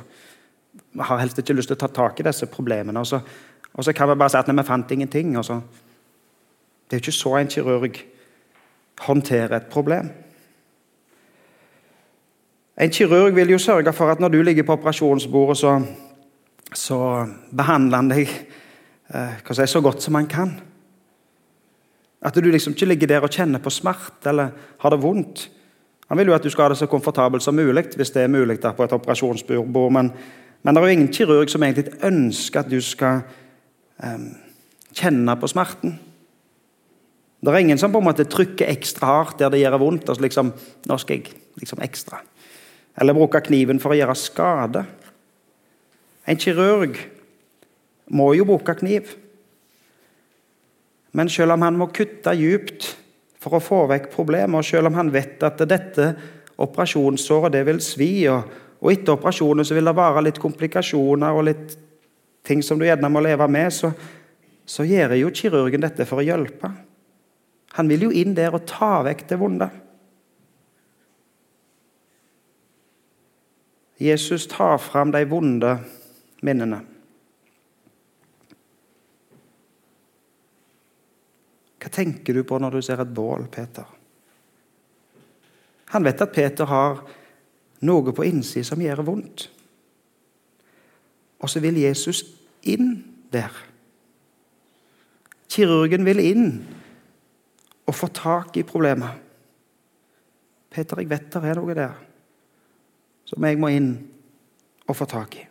Vi 0.92 1.02
har 1.02 1.18
helst 1.18 1.38
ikke 1.38 1.54
lyst 1.54 1.70
til 1.70 1.78
å 1.78 1.84
ta 1.84 1.88
tak 1.88 2.20
i 2.20 2.26
disse 2.26 2.46
problemene. 2.50 3.00
Og 3.00 3.06
så, 3.06 3.20
og 3.74 3.84
så 3.84 3.92
kan 3.92 4.10
vi 4.10 4.18
bare 4.18 4.34
si 4.34 4.38
at 4.38 4.50
vi 4.50 4.66
fant 4.66 4.90
ingenting. 4.90 5.36
så 5.44 5.60
Det 6.86 6.96
er 6.96 7.00
jo 7.00 7.04
ikke 7.04 7.12
så 7.12 7.36
en 7.36 7.48
kirurg 7.48 8.04
håndterer 9.00 9.56
et 9.56 9.70
problem. 9.70 10.10
En 12.76 12.90
kirurg 12.90 13.34
vil 13.34 13.50
jo 13.50 13.58
sørge 13.58 13.92
for 13.92 14.10
at 14.12 14.20
når 14.20 14.28
du 14.28 14.42
ligger 14.42 14.62
på 14.62 14.72
operasjonsbordet, 14.72 15.56
så, 15.56 15.80
så 16.74 16.98
behandler 17.56 17.96
han 17.96 18.10
deg 18.10 18.28
eh, 18.28 19.52
si, 19.52 19.66
så 19.66 19.80
godt 19.80 20.02
som 20.02 20.14
han 20.14 20.28
kan. 20.28 20.52
At 22.20 22.34
du 22.34 22.50
liksom 22.50 22.74
ikke 22.74 22.88
ligger 22.90 23.06
der 23.06 23.24
og 23.24 23.32
kjenner 23.32 23.62
på 23.62 23.72
smerte 23.72 24.28
eller 24.28 24.52
har 24.82 24.92
det 24.92 25.02
vondt. 25.02 25.46
Han 26.08 26.18
vil 26.18 26.30
jo 26.30 26.36
at 26.36 26.44
du 26.44 26.50
skal 26.50 26.66
ha 26.66 26.72
det 26.72 26.78
så 26.78 26.88
komfortabelt 26.90 27.42
som 27.42 27.56
mulig, 27.56 27.88
hvis 27.96 28.12
det 28.14 28.22
er 28.22 28.32
mulig 28.32 28.60
på 28.60 28.84
et 28.84 28.92
operasjonsbord. 28.94 29.92
Men, 29.92 30.12
men, 30.62 30.74
det 30.74 30.82
er 30.82 30.86
jo 30.86 30.96
ingen 30.98 31.12
kirurg 31.12 31.50
som 31.50 31.62
egentlig 31.62 31.96
ønsker 32.06 32.62
at 32.62 32.70
du 32.70 32.78
skal 32.80 33.24
um, 34.04 34.28
kjenne 34.94 35.36
på 35.40 35.50
smerten. 35.50 35.98
Det 37.42 37.52
er 37.52 37.58
ingen 37.58 37.78
som 37.78 37.92
på 37.92 37.98
en 37.98 38.06
måte 38.06 38.24
trykker 38.30 38.70
ekstra 38.70 39.18
hardt 39.18 39.42
der 39.42 39.50
det 39.50 39.60
gjør 39.64 39.80
vondt. 39.82 40.08
Altså 40.08 40.22
liksom, 40.22 40.54
nå 40.86 40.98
skal 40.98 41.18
jeg 41.18 41.36
liksom 41.58 41.82
ekstra 41.82 42.22
eller 42.96 43.16
bruke 43.16 43.42
kniven 43.44 43.80
for 43.80 43.92
å 43.92 43.98
gjøre 43.98 44.16
skade. 44.16 44.82
En 46.26 46.40
kirurg 46.40 46.96
må 48.16 48.30
jo 48.38 48.46
bruke 48.48 48.76
kniv. 48.80 49.12
Men 51.16 51.30
selv 51.32 51.56
om 51.56 51.64
han 51.64 51.76
må 51.78 51.90
kutte 51.92 52.34
djupt 52.36 52.94
for 53.42 53.56
å 53.56 53.62
få 53.62 53.82
vekk 53.90 54.10
problemer, 54.12 54.64
selv 54.64 54.90
om 54.90 54.98
han 54.98 55.12
vet 55.14 55.42
at 55.46 55.60
dette 55.68 56.10
operasjonssåret 56.62 57.52
det 57.52 57.64
vil 57.68 57.80
svi, 57.84 58.10
og, 58.32 58.46
og 58.80 58.92
etter 58.92 59.16
operasjonen 59.16 59.66
så 59.66 59.76
vil 59.76 59.88
det 59.88 59.96
være 59.96 60.24
litt 60.24 60.40
komplikasjoner 60.42 61.36
og 61.36 61.48
litt 61.50 61.76
ting 62.46 62.62
som 62.64 62.78
du 62.78 62.86
gjerne 62.86 63.10
må 63.12 63.22
leve 63.24 63.48
med, 63.50 63.72
så, 63.74 63.90
så 64.66 64.86
gjør 64.86 65.16
jo 65.20 65.32
kirurgen 65.34 65.84
dette 65.84 66.06
for 66.08 66.22
å 66.22 66.26
hjelpe. 66.26 66.70
Han 67.76 67.90
vil 67.92 68.06
jo 68.06 68.14
inn 68.14 68.36
der 68.36 68.54
og 68.56 68.64
ta 68.68 69.02
vekk 69.04 69.26
det 69.28 69.40
vonde. 69.40 69.68
Jesus 74.00 74.46
tar 74.48 74.76
fram 74.80 75.12
de 75.12 75.24
vonde 75.28 75.78
minnene. 76.44 76.82
Hva 81.86 81.92
tenker 81.94 82.34
du 82.34 82.42
på 82.42 82.56
når 82.58 82.74
du 82.74 82.82
ser 82.82 82.98
et 82.98 83.10
bål, 83.14 83.44
Peter? 83.46 83.86
Han 85.94 86.02
vet 86.02 86.22
at 86.24 86.32
Peter 86.34 86.66
har 86.66 87.04
noe 87.86 88.10
på 88.10 88.24
innsiden 88.26 88.66
som 88.66 88.80
gjør 88.82 89.04
vondt. 89.06 89.44
Og 91.38 91.52
så 91.52 91.60
vil 91.62 91.78
Jesus 91.78 92.24
inn 92.66 92.88
der. 93.30 93.54
Kirurgen 95.46 96.02
vil 96.08 96.24
inn 96.24 96.48
og 97.86 97.94
få 97.94 98.08
tak 98.10 98.58
i 98.58 98.64
problemet. 98.66 99.22
Peter, 100.74 100.98
jeg 100.98 101.10
vet 101.12 101.28
det 101.30 101.42
er 101.52 101.60
noe 101.60 101.76
der 101.78 101.94
som 103.30 103.46
jeg 103.46 103.60
må 103.62 103.70
inn 103.70 103.92
og 104.90 104.98
få 104.98 105.06
tak 105.06 105.38
i. 105.38 105.44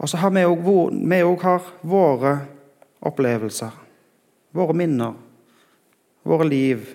Og 0.00 0.08
så 0.08 0.16
har 0.24 0.32
vi 0.32 0.46
òg 0.48 1.44
våre 1.84 2.32
opplevelser, 3.00 3.72
våre 4.52 4.76
minner, 4.76 5.14
våre 6.22 6.48
liv 6.48 6.88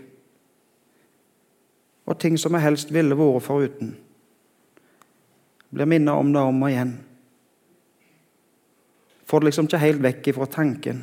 og 2.06 2.20
ting 2.22 2.38
som 2.38 2.54
vi 2.54 2.62
helst 2.62 2.92
ville 2.94 3.18
vært 3.18 3.46
foruten. 3.48 3.96
Blir 5.74 5.90
minnet 5.90 6.14
om 6.14 6.30
det 6.32 6.44
om 6.46 6.62
og 6.62 6.70
igjen. 6.70 6.94
Får 9.26 9.42
det 9.42 9.50
liksom 9.50 9.66
ikke 9.66 9.82
helt 9.82 10.04
vekk 10.06 10.28
ifra 10.32 10.46
tanken. 10.46 11.02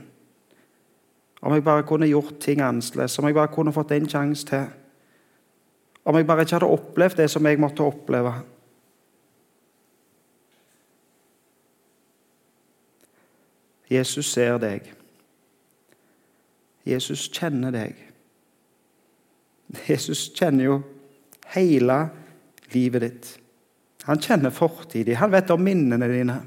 Om 1.43 1.57
jeg 1.57 1.65
bare 1.67 1.83
kunne 1.83 2.07
gjort 2.07 2.39
ting 2.41 2.63
annerledes, 2.63 3.19
om 3.19 3.27
jeg 3.27 3.35
bare 3.35 3.51
kunne 3.51 3.75
fått 3.75 3.91
en 3.97 4.07
sjanse 4.09 4.47
til. 4.47 4.69
Om 6.07 6.17
jeg 6.17 6.27
bare 6.27 6.47
ikke 6.47 6.55
hadde 6.61 6.71
opplevd 6.71 7.19
det 7.19 7.29
som 7.31 7.47
jeg 7.47 7.59
måtte 7.59 7.83
oppleve. 7.83 8.37
Jesus 13.93 14.33
ser 14.33 14.57
deg. 14.63 14.89
Jesus 16.89 17.29
kjenner 17.31 17.75
deg. 17.75 17.99
Jesus 19.87 20.27
kjenner 20.37 20.67
jo 20.67 20.79
hele 21.55 21.99
livet 22.73 23.05
ditt. 23.05 23.29
Han 24.09 24.21
kjenner 24.21 24.51
fortiden. 24.55 25.17
Han 25.21 25.31
vet 25.33 25.51
om 25.55 25.63
minnene 25.63 26.09
dine. 26.11 26.39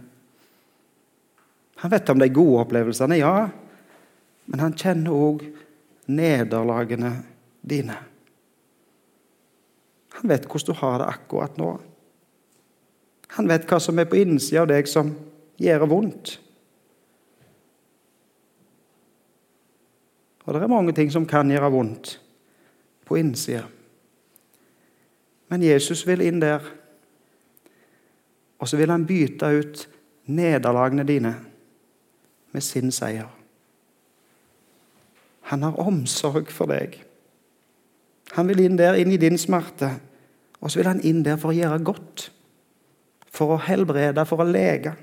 Han 1.76 1.92
vet 1.92 2.10
om 2.10 2.20
de 2.20 2.28
gode 2.32 2.64
opplevelsene, 2.64 3.18
ja, 3.20 3.50
men 4.46 4.62
han 4.64 4.76
kjenner 4.80 5.12
òg 5.12 5.42
nederlagene 6.08 7.12
dine. 7.66 7.98
Han 10.16 10.32
vet 10.32 10.48
hvordan 10.48 10.72
du 10.72 10.80
har 10.80 11.02
det 11.02 11.10
akkurat 11.12 11.58
nå. 11.60 11.74
Han 13.36 13.50
vet 13.52 13.68
hva 13.68 13.82
som 13.84 14.00
er 14.00 14.08
på 14.08 14.22
innsida 14.22 14.64
av 14.64 14.72
deg 14.72 14.88
som 14.88 15.12
gjør 15.60 15.88
vondt. 15.92 16.38
Og 20.46 20.54
det 20.54 20.62
er 20.62 20.70
mange 20.70 20.94
ting 20.94 21.12
som 21.12 21.26
kan 21.26 21.50
gjøre 21.50 21.72
vondt 21.74 22.20
på 23.06 23.18
innsida. 23.18 23.66
Men 25.50 25.64
Jesus 25.64 26.06
vil 26.08 26.24
inn 26.26 26.42
der, 26.42 26.64
og 28.60 28.70
så 28.70 28.78
vil 28.78 28.90
han 28.90 29.06
bytte 29.06 29.50
ut 29.60 29.88
nederlagene 30.26 31.06
dine 31.06 31.34
med 32.54 32.64
sin 32.64 32.92
seier. 32.94 33.30
Han 35.52 35.62
har 35.62 35.78
omsorg 35.82 36.50
for 36.54 36.72
deg. 36.72 36.98
Han 38.34 38.50
vil 38.50 38.64
inn 38.66 38.80
der, 38.80 38.98
inn 38.98 39.14
i 39.14 39.22
din 39.22 39.38
smerte. 39.38 39.92
Og 40.58 40.72
så 40.72 40.80
vil 40.80 40.90
han 40.90 41.04
inn 41.06 41.22
der 41.26 41.38
for 41.38 41.54
å 41.54 41.58
gjøre 41.58 41.84
godt. 41.86 42.30
For 43.30 43.54
å 43.54 43.62
helbrede, 43.62 44.26
for 44.26 44.42
å 44.42 44.48
lege. 44.50 44.96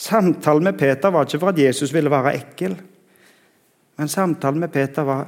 Samtalen 0.00 0.64
med 0.64 0.78
Peter 0.78 1.10
var 1.10 1.26
ikke 1.26 1.38
for 1.42 1.52
at 1.52 1.58
Jesus 1.58 1.92
ville 1.92 2.10
være 2.10 2.32
ekkel, 2.38 2.72
men 4.00 4.08
samtalen 4.08 4.60
med 4.60 4.68
Peter 4.72 5.02
var 5.04 5.26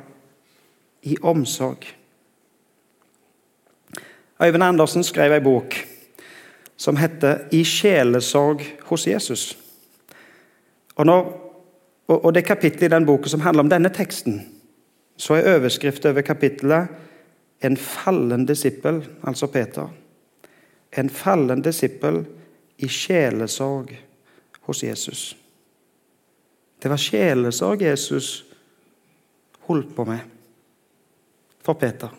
i 1.02 1.17
omsorg. 1.23 1.85
Øyvind 4.43 4.64
Andersen 4.64 5.05
skrev 5.05 5.33
ei 5.33 5.41
bok 5.45 5.75
som 6.76 6.97
heter 6.97 7.38
'I 7.50 7.64
sjelesorg 7.64 8.61
hos 8.83 9.07
Jesus'. 9.07 9.57
Og, 10.97 11.07
når, 11.07 11.52
og 12.09 12.35
Det 12.35 12.45
kapittelet 12.45 12.83
i 12.83 12.95
den 12.95 13.07
boka 13.07 13.29
som 13.29 13.41
handler 13.41 13.62
om 13.62 13.71
denne 13.71 13.88
teksten, 13.88 14.41
så 15.17 15.35
er 15.35 15.57
overskrift 15.57 16.07
over 16.07 16.21
kapittelet 16.21 16.88
'En 17.62 17.76
fallen 17.76 18.47
disippel', 18.47 19.09
altså 19.26 19.47
Peter. 19.47 19.88
En 20.99 21.11
fallen 21.11 21.62
disippel 21.62 22.26
i 22.79 22.88
sjelesorg 22.88 23.99
hos 24.66 24.83
Jesus. 24.83 25.37
Det 26.83 26.90
var 26.90 26.99
sjelesorg 26.99 27.83
Jesus 27.83 28.45
holdt 29.66 29.95
på 29.97 30.04
med 30.04 30.21
for 31.62 31.78
Peter. 31.78 32.11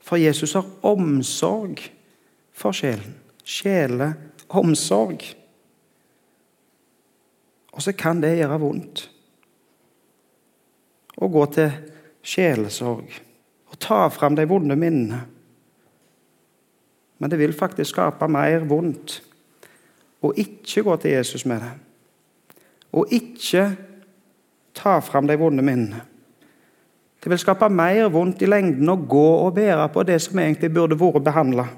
For 0.00 0.16
Jesus 0.16 0.54
har 0.56 0.66
omsorg 0.80 1.82
for 2.52 2.72
sjelen. 2.72 3.14
Sjeleomsorg. 3.44 5.24
Og 7.72 7.82
så 7.82 7.92
kan 7.96 8.20
det 8.22 8.36
gjøre 8.38 8.60
vondt 8.60 9.06
å 11.22 11.28
gå 11.32 11.44
til 11.54 11.76
sjelesorg 12.22 13.20
og 13.72 13.78
ta 13.80 14.06
fram 14.12 14.36
de 14.36 14.44
vonde 14.48 14.76
minnene. 14.76 15.22
Men 17.22 17.30
det 17.30 17.38
vil 17.40 17.54
faktisk 17.56 17.94
skape 17.94 18.28
mer 18.28 18.66
vondt 18.68 19.20
å 20.22 20.32
ikke 20.38 20.84
gå 20.86 20.96
til 21.02 21.16
Jesus 21.16 21.44
med 21.48 21.62
det. 21.64 21.72
Og 22.92 23.12
ikke 23.14 23.66
ta 24.76 24.98
fram 25.04 25.26
de 25.26 25.36
vonde 25.38 25.64
minnene. 25.64 26.02
Det 27.22 27.30
vil 27.30 27.38
skape 27.38 27.68
mer 27.70 28.08
vondt 28.10 28.42
i 28.42 28.50
lengden 28.50 28.90
å 28.90 28.98
gå 28.98 29.28
og 29.44 29.54
bære 29.54 29.86
på 29.94 30.02
det 30.06 30.18
som 30.24 30.40
egentlig 30.42 30.72
burde 30.74 30.98
vært 30.98 31.22
behandla. 31.22 31.68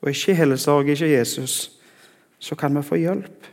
Og 0.00 0.08
i 0.08 0.16
sjelesorg 0.16 0.88
ikke 0.92 1.10
Jesus, 1.10 1.54
så 2.40 2.56
kan 2.56 2.76
vi 2.76 2.84
få 2.84 2.96
hjelp. 3.00 3.50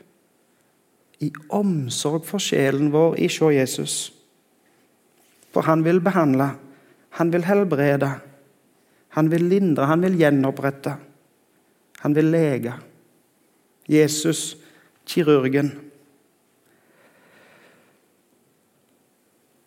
I 1.20 1.30
omsorg 1.54 2.24
for 2.28 2.44
sjelen 2.44 2.90
vår 2.92 3.20
i 3.20 3.28
se 3.32 3.52
Jesus. 3.52 3.96
For 5.52 5.68
han 5.68 5.84
vil 5.84 6.00
behandle, 6.04 6.54
han 7.20 7.32
vil 7.34 7.44
helbrede, 7.44 8.10
han 9.20 9.32
vil 9.32 9.50
lindre, 9.52 9.86
han 9.92 10.04
vil 10.04 10.16
gjenopprette. 10.20 10.96
Han 12.02 12.16
vil 12.16 12.32
lege. 12.34 12.74
Jesus, 13.90 14.58
kirurgen. 15.06 15.92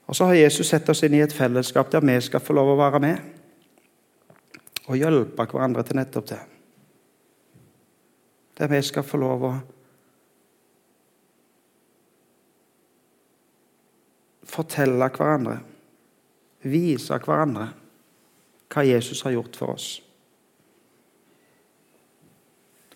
Og 0.07 0.17
så 0.17 0.25
har 0.25 0.35
Jesus 0.35 0.69
sett 0.69 0.89
oss 0.89 1.03
inn 1.07 1.15
i 1.17 1.23
et 1.25 1.33
fellesskap 1.35 1.91
der 1.93 2.05
vi 2.05 2.19
skal 2.23 2.43
få 2.43 2.57
lov 2.57 2.75
å 2.75 2.81
være 2.81 3.01
med 3.03 3.31
og 4.85 4.99
hjelpe 5.01 5.47
hverandre 5.49 5.85
til 5.87 5.97
nettopp 5.97 6.27
det. 6.29 6.41
Der 8.59 8.69
vi 8.71 8.83
skal 8.85 9.07
få 9.07 9.19
lov 9.23 9.47
å 9.49 9.53
fortelle 14.45 15.09
hverandre, 15.09 15.59
vise 16.63 17.17
hverandre 17.17 17.71
hva 18.75 18.85
Jesus 18.85 19.23
har 19.25 19.35
gjort 19.35 19.57
for 19.57 19.75
oss. 19.79 20.04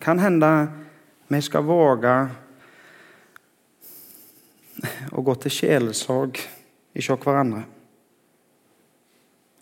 Kan 0.09 0.19
hende 0.19 0.69
vi 1.29 1.39
skal 1.45 1.67
våge 1.69 2.13
å 5.13 5.21
gå 5.21 5.33
til 5.43 5.53
sjelesorg 5.53 6.39
hos 6.97 7.09
hverandre. 7.13 7.67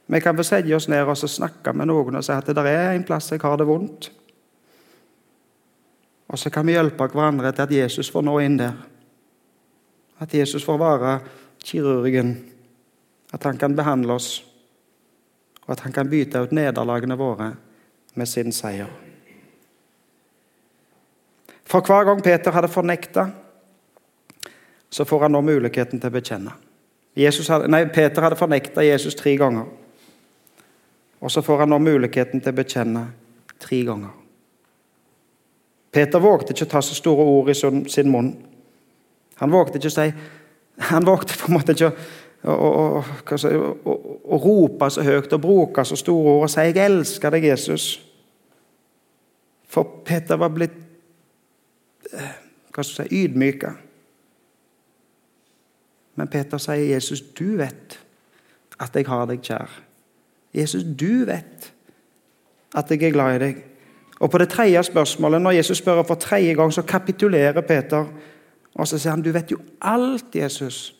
Vi 0.06 0.20
kan 0.22 0.38
få 0.38 0.44
sette 0.46 0.70
oss 0.76 0.86
ned 0.86 1.02
og 1.02 1.18
snakke 1.18 1.72
med 1.74 1.90
noen 1.90 2.20
og 2.20 2.22
si 2.22 2.30
at 2.30 2.46
det 2.46 2.62
er 2.62 2.92
en 2.92 3.06
plass 3.08 3.32
jeg 3.32 3.42
har 3.42 3.58
det 3.58 3.66
vondt. 3.66 4.06
Og 6.30 6.38
så 6.38 6.52
kan 6.54 6.68
vi 6.68 6.76
hjelpe 6.76 7.08
hverandre 7.10 7.50
til 7.50 7.66
at 7.66 7.74
Jesus 7.74 8.10
får 8.14 8.22
nå 8.28 8.36
inn 8.44 8.60
der. 8.60 8.76
At 10.22 10.30
Jesus 10.30 10.62
får 10.62 10.78
være 10.78 11.16
kirurgen. 11.58 12.36
At 13.34 13.50
han 13.50 13.58
kan 13.58 13.74
behandle 13.74 14.14
oss. 14.14 14.30
Og 15.66 15.74
at 15.74 15.82
han 15.88 15.96
kan 15.98 16.06
bytte 16.06 16.46
ut 16.46 16.54
nederlagene 16.54 17.18
våre 17.18 17.50
med 18.14 18.30
sin 18.30 18.54
seier. 18.54 19.05
For 21.66 21.82
hver 21.82 22.04
gang 22.06 22.22
Peter 22.22 22.54
hadde 22.54 22.70
fornekta, 22.70 23.26
så 24.90 25.04
får 25.04 25.26
han 25.26 25.34
nå 25.34 25.40
muligheten 25.42 26.00
til 26.00 26.10
å 26.10 26.14
bekjenne. 26.14 26.52
Hadde, 27.16 27.68
nei, 27.72 27.82
Peter 27.90 28.22
hadde 28.22 28.38
fornekta 28.38 28.84
Jesus 28.86 29.16
tre 29.18 29.34
ganger. 29.40 29.66
Og 31.20 31.32
så 31.32 31.42
får 31.42 31.64
han 31.64 31.72
nå 31.72 31.80
muligheten 31.82 32.40
til 32.40 32.54
å 32.54 32.56
bekjenne 32.56 33.02
tre 33.62 33.80
ganger. 33.88 34.14
Peter 35.90 36.20
vågte 36.20 36.52
ikke 36.52 36.68
å 36.68 36.72
ta 36.76 36.82
så 36.84 36.94
store 36.94 37.24
ord 37.24 37.50
i 37.50 37.56
sin 37.56 38.12
munn. 38.12 38.34
Han 39.40 39.52
vågte 39.52 39.80
ikke 39.80 39.92
å 39.92 39.96
si 39.96 40.10
Han 40.76 41.06
vågte 41.08 41.32
på 41.40 41.46
en 41.48 41.54
måte 41.56 41.72
ikke 41.72 41.88
å, 41.88 42.52
å, 42.52 43.00
å, 43.00 43.92
å 44.36 44.38
rope 44.42 44.90
så 44.92 45.00
høyt 45.00 45.32
og 45.32 45.40
bruke 45.40 45.84
så 45.88 45.96
store 45.96 46.34
ord 46.34 46.42
og 46.44 46.50
si 46.52 46.60
'Jeg 46.60 46.76
elsker 46.84 47.32
deg, 47.32 47.46
Jesus'. 47.48 47.86
For 49.64 50.02
Peter 50.04 50.36
var 50.36 50.52
blitt 50.52 50.85
hva 52.12 52.82
skal 52.82 53.06
jeg 53.06 53.10
si, 53.10 53.24
ydmyka. 53.24 53.72
Men 56.16 56.28
Peter 56.28 56.58
sier, 56.58 56.74
'Jesus, 56.74 57.20
du 57.20 57.56
vet 57.56 58.00
at 58.80 58.96
jeg 58.96 59.06
har 59.06 59.26
deg 59.26 59.42
kjær.' 59.42 59.82
Jesus, 60.54 60.84
du 61.00 61.24
vet 61.24 61.72
at 62.74 62.90
jeg 62.90 63.02
er 63.02 63.12
glad 63.12 63.36
i 63.36 63.44
deg. 63.44 63.64
Og 64.20 64.30
På 64.30 64.38
det 64.38 64.48
tredje 64.48 64.82
spørsmålet, 64.82 65.42
når 65.42 65.50
Jesus 65.50 65.78
spør 65.78 66.02
for 66.02 66.14
tredje 66.14 66.54
gang, 66.54 66.72
så 66.72 66.82
kapitulerer 66.82 67.60
Peter. 67.60 68.06
Og 68.74 68.88
så 68.88 68.98
sier 68.98 69.10
han, 69.10 69.22
'Du 69.22 69.32
vet 69.32 69.50
jo 69.50 69.58
alt, 69.80 70.34
Jesus. 70.34 70.96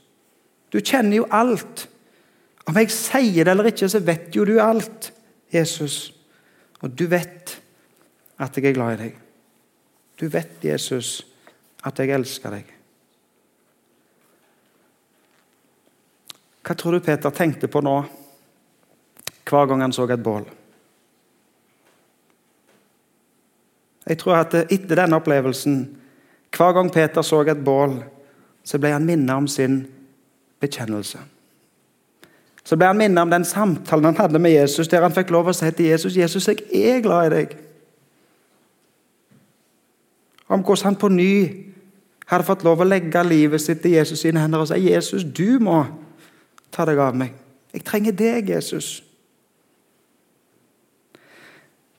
Du 0.72 0.80
kjenner 0.80 1.16
jo 1.16 1.26
alt.' 1.30 1.88
Om 2.66 2.76
jeg 2.76 2.90
sier 2.90 3.44
det 3.44 3.50
eller 3.50 3.64
ikke, 3.70 3.88
så 3.88 3.98
vet 4.02 4.36
jo 4.36 4.44
du 4.44 4.58
alt, 4.60 5.12
Jesus. 5.54 6.14
Og 6.80 6.98
du 6.98 7.06
vet 7.06 7.62
at 8.38 8.56
jeg 8.56 8.64
er 8.64 8.74
glad 8.74 8.98
i 8.98 9.02
deg. 9.02 9.25
Du 10.20 10.28
vet, 10.28 10.64
Jesus, 10.64 11.20
at 11.84 11.98
jeg 12.00 12.14
elsker 12.16 12.54
deg. 12.56 12.70
Hva 16.66 16.74
tror 16.74 16.96
du 16.96 17.04
Peter 17.04 17.30
tenkte 17.30 17.68
på 17.70 17.82
nå, 17.84 17.96
hver 19.46 19.68
gang 19.70 19.84
han 19.84 19.94
så 19.94 20.08
et 20.10 20.22
bål? 20.22 20.48
Jeg 24.06 24.18
tror 24.18 24.40
at 24.40 24.54
Etter 24.64 24.98
denne 24.98 25.18
opplevelsen, 25.18 25.78
hver 26.56 26.74
gang 26.74 26.90
Peter 26.94 27.22
så 27.22 27.42
et 27.46 27.62
bål, 27.64 28.00
så 28.66 28.78
ble 28.82 28.94
han 28.94 29.06
minnet 29.06 29.34
om 29.34 29.46
sin 29.50 29.84
bekjennelse. 30.62 31.20
Så 32.66 32.74
ble 32.74 32.88
han 32.90 32.98
minnet 32.98 33.22
om 33.22 33.30
den 33.30 33.46
samtalen 33.46 34.10
han 34.10 34.18
hadde 34.18 34.40
med 34.42 34.56
Jesus, 34.56 34.88
der 34.90 35.04
han 35.06 35.14
fikk 35.14 35.30
lov 35.30 35.52
å 35.52 35.54
si 35.54 35.70
til 35.70 35.92
Jesus 35.92 36.16
Jesus, 36.18 36.48
jeg 36.48 36.96
er 36.96 37.04
glad 37.04 37.28
i 37.28 37.34
deg. 37.36 37.54
Om 40.48 40.62
hvordan 40.62 40.84
han 40.84 41.00
på 41.00 41.08
ny 41.08 41.32
hadde 42.26 42.46
fått 42.46 42.64
lov 42.66 42.82
å 42.82 42.86
legge 42.86 43.22
livet 43.26 43.62
sitt 43.62 43.84
i 43.86 43.96
Jesus 43.96 44.22
sine 44.22 44.42
hender 44.42 44.62
og 44.62 44.70
si 44.70 44.78
Jesus, 44.88 45.24
du 45.24 45.58
må 45.62 45.84
ta 46.74 46.86
deg 46.86 46.98
av 46.98 47.16
meg. 47.18 47.34
Jeg 47.74 47.84
trenger 47.86 48.16
deg, 48.16 48.50
Jesus. 48.50 49.02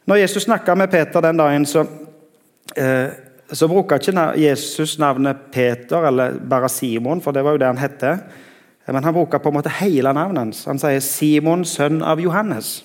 Når 0.07 0.21
Jesus 0.23 0.47
snakka 0.47 0.75
med 0.75 0.91
Peter 0.91 1.21
den 1.21 1.37
dagen, 1.37 1.65
så, 1.65 1.85
eh, 2.75 3.09
bruker 3.67 3.99
ikke 3.99 4.39
Jesus 4.39 4.97
navnet 4.99 5.51
Peter 5.51 6.07
eller 6.07 6.39
bare 6.39 6.69
Simon, 6.69 7.21
for 7.21 7.31
det 7.31 7.43
var 7.43 7.51
jo 7.51 7.57
det 7.57 7.67
han 7.67 7.77
hette. 7.77 8.19
Men 8.87 9.03
han 9.03 9.13
bruker 9.13 9.37
på 9.37 9.49
en 9.49 9.53
måte 9.53 9.69
hele 9.69 10.13
navnet 10.13 10.37
hans. 10.37 10.65
Han 10.65 10.79
sier 10.79 10.99
'Simon, 10.99 11.65
sønn 11.65 12.01
av 12.01 12.19
Johannes'. 12.19 12.83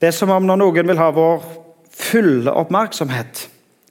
Det 0.00 0.06
er 0.06 0.10
som 0.10 0.30
om 0.30 0.46
når 0.46 0.56
noen 0.56 0.86
vil 0.86 0.96
ha 0.96 1.10
vår 1.10 1.42
fulle 1.90 2.52
oppmerksomhet, 2.52 3.48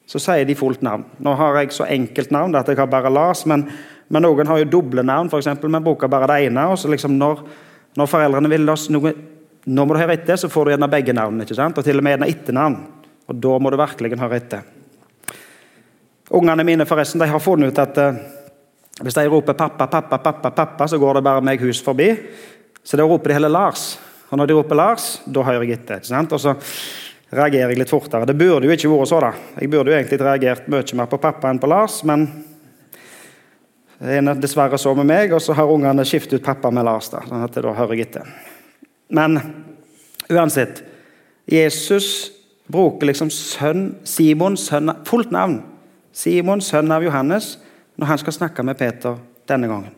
så 0.08 0.20
sier 0.24 0.48
de 0.48 0.56
fullt 0.56 0.84
navn. 0.86 1.04
Nå 1.20 1.34
har 1.36 1.58
jeg 1.60 1.74
så 1.76 1.88
enkelt 1.92 2.32
navn 2.32 2.56
at 2.56 2.70
jeg 2.72 2.80
har 2.80 2.88
bare 2.88 3.12
Lars, 3.12 3.44
men, 3.50 3.66
men 4.08 4.24
noen 4.24 4.48
har 4.48 4.62
jo 4.62 4.70
doble 4.78 5.04
navn, 5.04 5.28
f.eks. 5.28 5.50
Vi 5.60 5.82
bruker 5.84 6.12
bare 6.12 6.30
det 6.32 6.46
ene. 6.48 6.68
og 6.72 6.80
så 6.80 6.92
liksom 6.92 7.18
når, 7.20 7.44
når 8.00 8.10
foreldrene 8.12 8.52
vil 8.54 8.72
oss 8.72 8.88
noe, 8.94 9.12
nå 9.68 9.84
må 9.84 9.96
du 9.96 10.00
høre 10.00 10.16
etter, 10.16 10.40
så 10.40 10.48
får 10.50 10.66
du 10.66 10.74
gjerne 10.74 10.92
begge 10.92 11.16
navnene. 11.16 11.44
ikke 11.44 11.60
sant? 11.60 11.78
Og 11.78 11.84
til 11.84 12.00
og 12.00 12.08
med 12.08 12.16
gjerne 12.16 12.32
etternavn. 12.32 12.80
Og 13.28 13.42
da 13.44 13.58
må 13.60 13.72
du 13.72 13.78
virkelig 13.82 14.20
høre 14.22 14.40
etter. 14.40 14.64
Ungene 16.38 16.64
mine 16.68 16.88
forresten, 16.88 17.20
de 17.20 17.28
har 17.28 17.44
funnet 17.44 17.72
ut 17.72 17.80
at 17.84 18.00
eh, 18.04 18.22
hvis 19.04 19.16
de 19.16 19.28
roper 19.30 19.54
'pappa, 19.54 19.88
pappa, 19.88 20.18
pappa', 20.18 20.52
pappa, 20.52 20.88
så 20.88 20.98
går 20.98 21.20
det 21.20 21.24
bare 21.24 21.42
meg 21.42 21.62
hus 21.62 21.84
forbi. 21.84 22.10
Så 22.84 22.98
da 22.98 23.04
roper 23.04 23.30
de 23.30 23.34
heller 23.34 23.50
'Lars'. 23.50 23.98
Og 24.32 24.38
når 24.38 24.48
de 24.48 24.54
roper 24.54 24.76
'Lars', 24.76 25.22
da 25.28 25.44
hører 25.44 25.64
jeg 25.64 25.72
etter. 25.80 25.96
ikke 25.96 26.08
sant? 26.08 26.34
Og 26.34 26.40
så 26.40 26.56
reagerer 27.34 27.74
jeg 27.74 27.82
litt 27.82 27.92
fortere. 27.92 28.28
Det 28.28 28.38
burde 28.38 28.68
jo 28.68 28.76
ikke 28.76 28.92
vært 28.92 29.12
så. 29.12 29.20
da. 29.24 29.32
Jeg 29.60 29.72
burde 29.72 29.92
jo 29.92 29.98
egentlig 29.98 30.20
reagert 30.22 30.70
mye 30.72 31.00
mer 31.00 31.10
på 31.12 31.20
pappa 31.22 31.52
enn 31.52 31.60
på 31.60 31.70
Lars, 31.70 32.02
men 32.08 32.28
det 33.98 34.20
er 34.20 34.38
dessverre 34.38 34.78
så 34.78 34.94
med 34.96 35.10
meg, 35.10 35.34
og 35.34 35.42
så 35.42 35.56
har 35.58 35.72
ungene 35.74 36.06
skiftet 36.06 36.40
ut 36.40 36.46
pappa 36.46 36.72
med 36.72 36.86
Lars. 36.86 37.10
da, 37.10 37.24
sånn 37.26 37.44
at 37.44 37.56
da 37.58 37.74
hører 37.74 37.98
jeg 37.98 38.08
etter. 38.08 38.28
Men 39.10 39.40
uansett 40.30 40.84
Jesus 41.50 42.32
bruker 42.68 43.08
liksom 43.08 43.32
sønn, 43.32 43.96
Simon, 44.04 44.58
sønn, 44.60 44.92
fullt 45.08 45.32
navn. 45.32 45.62
Simon, 46.12 46.62
sønn 46.62 46.92
av 46.92 47.06
Johannes, 47.06 47.56
når 47.98 48.12
han 48.12 48.22
skal 48.22 48.36
snakke 48.36 48.66
med 48.66 48.78
Peter 48.78 49.18
denne 49.48 49.70
gangen. 49.72 49.94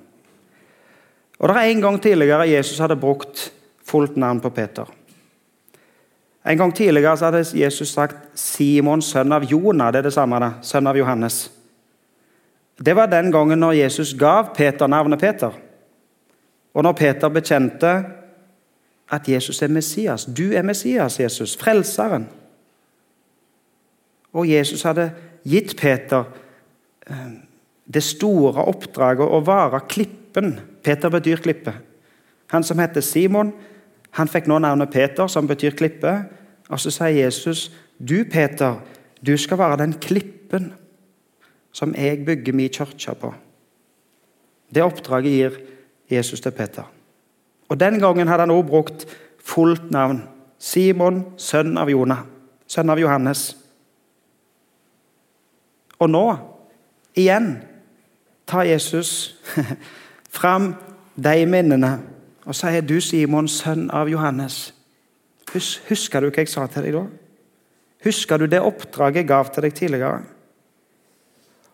Og 1.40 1.48
Det 1.48 1.56
er 1.56 1.72
En 1.72 1.82
gang 1.82 2.00
tidligere 2.00 2.48
Jesus 2.48 2.80
hadde 2.80 3.00
brukt 3.00 3.52
fullt 3.84 4.16
navn 4.16 4.40
på 4.40 4.50
Peter. 4.50 4.86
En 6.46 6.58
gang 6.58 6.76
tidligere 6.76 7.18
hadde 7.18 7.46
Jesus 7.54 7.90
sagt 7.94 8.16
'Simon, 8.34 9.02
sønn 9.02 9.32
av 9.32 9.44
Jonah'. 9.44 9.92
Det 9.92 9.96
er 9.96 10.02
det 10.02 10.14
samme, 10.14 10.40
da. 10.40 10.52
Sønn 10.62 10.88
av 10.88 10.98
Johannes. 10.98 11.52
Det 12.86 12.96
var 12.96 13.06
den 13.06 13.32
gangen 13.32 13.60
når 13.60 13.72
Jesus 13.72 14.14
gav 14.14 14.56
Peter 14.56 14.88
navnet 14.88 15.20
Peter. 15.20 15.52
Og 16.74 16.84
når 16.84 16.92
Peter 16.92 17.30
bekjente 17.30 18.06
at 19.12 19.28
Jesus 19.28 19.62
er 19.62 19.68
Messias. 19.68 20.26
Du 20.26 20.54
er 20.54 20.62
Messias, 20.62 21.20
Jesus. 21.20 21.58
Frelseren. 21.58 22.28
Og 24.34 24.50
Jesus 24.50 24.84
hadde 24.86 25.12
gitt 25.44 25.78
Peter 25.78 26.24
eh, 27.10 27.32
det 27.94 28.04
store 28.06 28.68
oppdraget 28.70 29.26
å 29.26 29.42
være 29.46 29.82
klippen. 29.90 30.60
Peter 30.86 31.10
betyr 31.10 31.42
klippe. 31.42 31.74
Han 32.54 32.64
som 32.64 32.80
heter 32.80 33.02
Simon, 33.02 33.52
han 34.12 34.28
fikk 34.28 34.48
nå 34.48 34.60
navnet 34.60 34.92
Peter, 34.92 35.28
som 35.28 35.48
betyr 35.48 35.76
klippe. 35.78 36.14
Og 36.70 36.80
så 36.80 36.92
sier 36.92 37.26
Jesus, 37.26 37.72
'Du, 38.00 38.24
Peter, 38.32 38.82
du 39.26 39.38
skal 39.38 39.58
være 39.58 39.78
den 39.78 39.94
klippen 39.94 40.74
som 41.72 41.96
jeg 41.96 42.26
bygger 42.26 42.54
min 42.54 42.70
kirke 42.70 43.16
på.' 43.16 43.34
Det 44.76 44.84
oppdraget 44.84 45.32
gir 45.32 45.52
Jesus 46.10 46.42
til 46.42 46.52
Peter. 46.52 46.84
Og 47.70 47.80
Den 47.80 48.00
gangen 48.00 48.28
hadde 48.28 48.42
han 48.42 48.52
også 48.52 48.68
brukt 48.68 49.06
fullt 49.44 49.92
navn. 49.92 50.24
Simon, 50.60 51.26
sønn 51.38 51.78
av 51.78 51.90
Jonah. 51.90 52.18
Sønn 52.68 52.90
av 52.90 53.00
Johannes. 53.00 53.58
Og 56.00 56.10
nå, 56.10 56.38
igjen, 57.16 57.64
tar 58.48 58.64
Jesus 58.64 59.40
fram 60.40 60.76
de 61.16 61.46
minnene 61.46 62.00
og 62.50 62.56
sier, 62.56 62.82
'Du, 62.82 63.02
Simon, 63.02 63.48
sønn 63.48 63.92
av 63.94 64.10
Johannes'. 64.10 64.74
Husker 65.90 66.20
du 66.20 66.30
hva 66.30 66.42
jeg 66.42 66.50
sa 66.50 66.66
til 66.68 66.84
deg 66.84 66.94
da? 66.94 67.04
Husker 68.04 68.38
du 68.38 68.46
det 68.46 68.62
oppdraget 68.62 69.16
jeg 69.16 69.28
gav 69.28 69.54
til 69.54 69.64
deg 69.64 69.74
tidligere? 69.74 70.24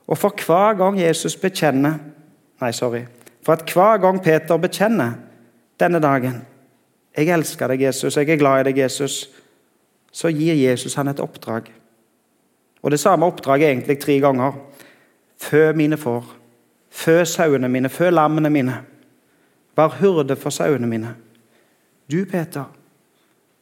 Og 0.07 0.17
for 0.17 0.35
hver 0.45 0.73
gang 0.77 0.99
Jesus 0.99 1.35
bekjenner 1.35 1.99
Nei, 2.61 2.71
sorry. 2.71 3.01
For 3.43 3.53
at 3.53 3.71
hver 3.73 3.97
gang 3.97 4.23
Peter 4.23 4.57
bekjenner 4.57 5.11
denne 5.79 5.99
dagen 5.99 6.45
'Jeg 7.17 7.27
elsker 7.27 7.67
deg, 7.67 7.81
Jesus. 7.81 8.17
Jeg 8.17 8.29
er 8.29 8.37
glad 8.37 8.59
i 8.59 8.71
deg, 8.71 8.77
Jesus.' 8.77 9.29
Så 10.11 10.27
gir 10.27 10.53
Jesus 10.53 10.93
han 10.95 11.07
et 11.07 11.19
oppdrag. 11.19 11.71
Og 12.81 12.91
Det 12.91 12.99
samme 12.99 13.25
oppdraget 13.25 13.69
egentlig 13.69 13.99
tre 13.99 14.19
ganger. 14.19 14.51
Fø 15.41 15.73
mine 15.73 15.97
får. 15.97 16.35
Fø 16.89 17.25
sauene 17.25 17.69
mine. 17.69 17.89
Fø 17.89 18.09
lammene 18.09 18.49
mine. 18.49 18.85
Vær 19.75 19.97
hyrde 19.99 20.37
for 20.39 20.55
sauene 20.55 20.87
mine. 20.87 21.15
Du, 22.11 22.21
Peter, 22.29 22.69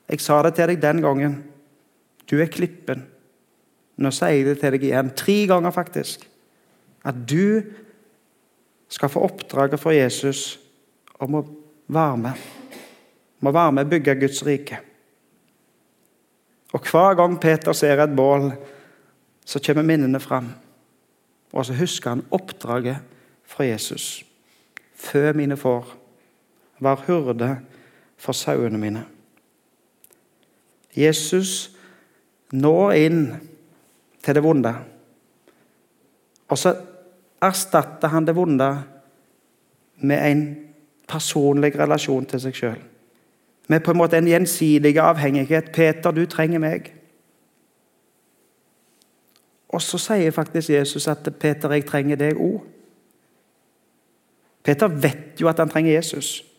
jeg 0.10 0.22
sa 0.22 0.42
det 0.46 0.54
til 0.58 0.70
deg 0.74 0.82
den 0.84 1.02
gangen. 1.02 1.40
Du 2.30 2.38
er 2.42 2.52
klippen. 2.52 3.06
Nå 3.98 4.12
sier 4.14 4.36
jeg 4.36 4.48
det 4.48 4.60
til 4.62 4.76
deg 4.76 4.86
igjen. 4.90 5.12
Tre 5.18 5.38
ganger, 5.50 5.74
faktisk. 5.74 6.26
At 7.06 7.18
du 7.30 7.64
skal 8.94 9.10
få 9.10 9.24
oppdraget 9.26 9.82
fra 9.82 9.94
Jesus 9.96 10.60
om 11.24 11.40
å 11.40 11.46
være 11.94 12.20
med. 12.22 12.44
Om 13.42 13.50
å 13.50 13.56
være 13.56 13.76
med 13.76 13.88
og 13.88 13.96
bygge 13.96 14.20
Guds 14.22 14.44
rike. 14.46 14.80
Og 16.74 16.90
Hver 16.90 17.18
gang 17.18 17.40
Peter 17.42 17.74
ser 17.78 18.02
et 18.02 18.16
bål, 18.16 18.52
så 19.46 19.60
kommer 19.62 19.86
minnene 19.86 20.20
fram. 20.22 20.52
Og 21.54 21.66
så 21.66 21.76
husker 21.78 22.16
han 22.16 22.26
oppdraget 22.34 23.04
fra 23.46 23.68
Jesus. 23.68 24.24
Fø 24.98 25.34
mine 25.38 25.58
får. 25.60 26.03
Vær 26.84 27.04
hyrde 27.08 27.58
for 28.18 28.36
sauene 28.36 28.78
mine. 28.78 29.06
Jesus 30.96 31.72
når 32.54 32.92
inn 32.92 33.22
til 34.24 34.36
det 34.36 34.44
vonde. 34.44 34.74
Og 36.48 36.58
så 36.58 36.76
erstatter 37.42 38.08
han 38.14 38.28
det 38.28 38.36
vonde 38.36 38.70
med 39.98 40.32
en 40.32 40.44
personlig 41.08 41.74
relasjon 41.80 42.26
til 42.30 42.42
seg 42.44 42.58
sjøl. 42.58 42.82
Med 43.68 43.80
på 43.84 43.92
en 43.92 43.98
måte 43.98 44.18
en 44.18 44.28
gjensidig 44.28 44.98
avhengighet. 45.00 45.72
'Peter, 45.72 46.12
du 46.12 46.26
trenger 46.26 46.60
meg.' 46.60 46.94
Og 49.70 49.82
så 49.82 49.98
sier 49.98 50.32
faktisk 50.32 50.70
Jesus 50.70 51.08
at 51.08 51.30
'Peter, 51.40 51.72
jeg 51.72 51.86
trenger 51.86 52.16
deg 52.16 52.38
òg'. 52.38 52.62
Peter 54.64 54.88
vet 54.88 55.42
jo 55.42 55.48
at 55.48 55.60
han 55.60 55.70
trenger 55.70 55.94
Jesus. 55.94 56.53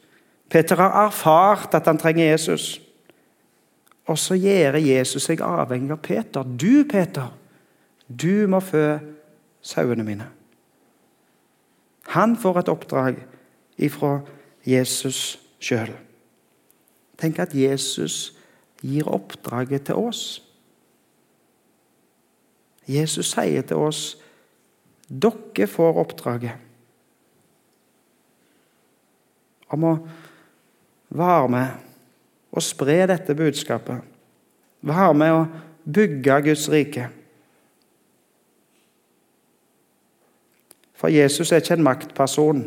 Peter 0.50 0.76
har 0.76 1.06
erfart 1.06 1.74
at 1.74 1.86
han 1.86 1.98
trenger 1.98 2.30
Jesus. 2.30 2.80
Og 4.04 4.18
så 4.20 4.36
gjør 4.36 4.76
Jesus 4.84 5.24
seg 5.24 5.42
avhengig 5.44 5.94
av 5.94 6.02
Peter. 6.04 6.44
Du, 6.44 6.84
Peter, 6.88 7.32
du 8.08 8.46
må 8.50 8.60
fø 8.60 8.98
sauene 9.64 10.04
mine. 10.04 10.28
Han 12.12 12.36
får 12.36 12.60
et 12.60 12.68
oppdrag 12.68 13.22
ifra 13.80 14.18
Jesus 14.68 15.38
sjøl. 15.62 15.94
Tenk 17.20 17.40
at 17.40 17.54
Jesus 17.56 18.34
gir 18.84 19.08
oppdraget 19.08 19.86
til 19.88 19.96
oss. 19.96 20.42
Jesus 22.84 23.32
sier 23.32 23.64
til 23.64 23.80
oss 23.80 24.02
dere 25.08 25.66
får 25.68 25.98
oppdraget 26.00 26.60
om 29.72 29.84
å 29.88 29.94
være 31.14 31.48
med 31.48 31.66
og 32.54 32.62
spre 32.62 33.06
dette 33.10 33.34
budskapet. 33.34 34.02
Vær 34.84 35.14
med 35.16 35.34
å 35.34 35.44
bygge 35.84 36.40
Guds 36.48 36.68
rike. 36.70 37.08
For 40.94 41.12
Jesus 41.12 41.52
er 41.52 41.62
ikke 41.62 41.76
en 41.78 41.86
maktperson 41.86 42.64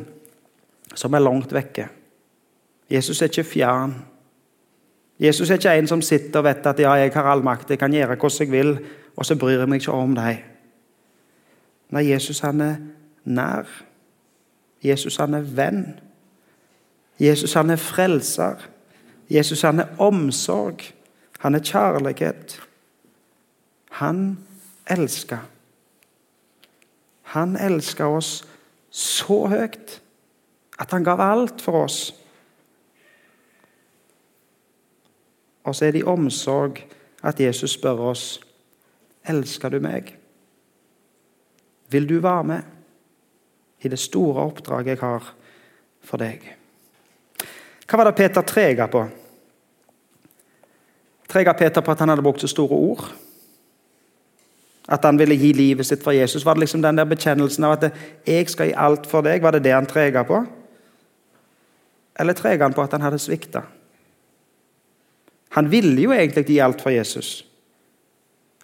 som 0.97 1.15
er 1.15 1.23
langt 1.23 1.53
vekke. 1.53 1.87
Jesus 2.91 3.21
er 3.21 3.31
ikke 3.31 3.47
fjern. 3.47 3.95
Jesus 5.19 5.49
er 5.49 5.57
ikke 5.57 5.73
en 5.79 5.89
som 5.89 6.03
sitter 6.05 6.41
og 6.41 6.45
vet 6.45 6.67
at 6.69 6.79
ja, 6.79 6.93
jeg 7.01 7.13
har 7.15 7.31
all 7.31 7.43
makt, 7.43 7.71
jeg 7.73 7.79
kan 7.81 7.93
gjøre 7.93 8.15
hvordan 8.15 8.45
jeg 8.45 8.51
vil, 8.51 8.77
og 9.17 9.25
så 9.25 9.35
bryr 9.35 9.63
jeg 9.63 9.69
meg 9.69 9.81
ikke 9.81 9.95
om 9.95 10.13
deg. 10.15 10.43
Nei, 11.95 12.03
Jesus 12.11 12.43
han 12.43 12.61
er 12.61 12.75
nær. 13.25 13.69
Jesus 14.83 15.17
han 15.17 15.33
er 15.33 15.47
venn. 15.57 15.81
Jesus 17.19 17.53
han 17.53 17.69
er 17.69 17.75
frelser. 17.81 18.69
Jesus 19.29 19.61
han 19.61 19.79
er 19.79 19.87
omsorg. 19.99 20.83
Han 21.39 21.55
er 21.55 21.59
kjærlighet. 21.59 22.61
Han 23.89 24.37
elsker. 24.89 25.37
Han 27.21 27.55
elsker 27.55 28.05
oss 28.05 28.45
så 28.89 29.47
høyt 29.47 30.01
at 30.79 30.91
han 30.91 31.03
gav 31.03 31.21
alt 31.21 31.61
for 31.61 31.83
oss. 31.83 32.13
Og 35.63 35.75
så 35.75 35.85
er 35.85 35.91
det 35.91 36.05
i 36.05 36.07
omsorg 36.07 36.79
at 37.23 37.39
Jesus 37.39 37.75
spør 37.75 38.05
oss 38.13 38.27
elsker 39.27 39.69
du 39.69 39.79
meg. 39.83 40.13
Vil 41.91 42.09
du 42.09 42.19
være 42.23 42.43
med 42.43 42.61
i 43.83 43.87
det 43.91 43.99
store 43.99 44.47
oppdraget 44.47 44.95
jeg 44.95 45.01
har 45.01 45.33
for 46.01 46.17
deg. 46.17 46.56
Hva 47.87 47.97
var 47.97 48.09
det 48.09 48.17
Peter 48.17 48.43
trega 48.43 48.87
på? 48.91 49.05
Trega 51.27 51.53
Peter 51.53 51.81
på 51.81 51.91
at 51.91 51.99
han 52.03 52.11
hadde 52.11 52.23
brukt 52.23 52.43
så 52.43 52.49
store 52.51 52.75
ord? 52.75 53.03
At 54.87 55.03
han 55.03 55.19
ville 55.19 55.35
gi 55.35 55.51
livet 55.55 55.87
sitt 55.87 56.03
for 56.03 56.15
Jesus? 56.15 56.45
Var 56.45 56.55
det 56.55 56.65
liksom 56.65 56.83
den 56.83 56.99
der 56.99 57.07
bekjennelsen 57.07 57.63
av 57.63 57.71
at 57.71 57.93
'jeg 58.25 58.49
skal 58.49 58.67
gi 58.67 58.73
alt 58.73 59.07
for 59.07 59.21
deg'? 59.21 59.41
Var 59.41 59.51
det 59.51 59.63
det 59.63 59.73
han 59.73 59.85
trega 59.85 60.23
på? 60.23 60.45
Eller 62.19 62.33
trega 62.33 62.63
han 62.63 62.73
på 62.73 62.81
at 62.81 62.91
han 62.91 63.01
hadde 63.01 63.19
svikta? 63.19 63.61
Han 65.49 65.71
ville 65.71 66.01
jo 66.01 66.11
egentlig 66.11 66.45
gi 66.45 66.59
alt 66.59 66.81
for 66.81 66.89
Jesus. 66.89 67.45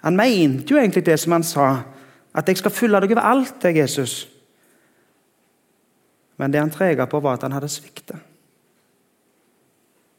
Han 0.04 0.16
mente 0.16 0.74
jo 0.74 0.78
egentlig 0.78 1.06
det 1.06 1.20
som 1.20 1.32
han 1.32 1.44
sa, 1.44 1.84
at 2.36 2.48
'jeg 2.48 2.58
skal 2.58 2.72
følge 2.72 3.02
deg 3.02 3.12
over 3.12 3.22
alt, 3.22 3.64
jeg, 3.64 3.76
Jesus'. 3.76 4.28
Men 6.38 6.52
det 6.52 6.60
han 6.60 6.70
trega 6.70 7.06
på, 7.06 7.20
var 7.20 7.34
at 7.34 7.42
han 7.42 7.52
hadde 7.52 7.70
svikta. 7.70 8.16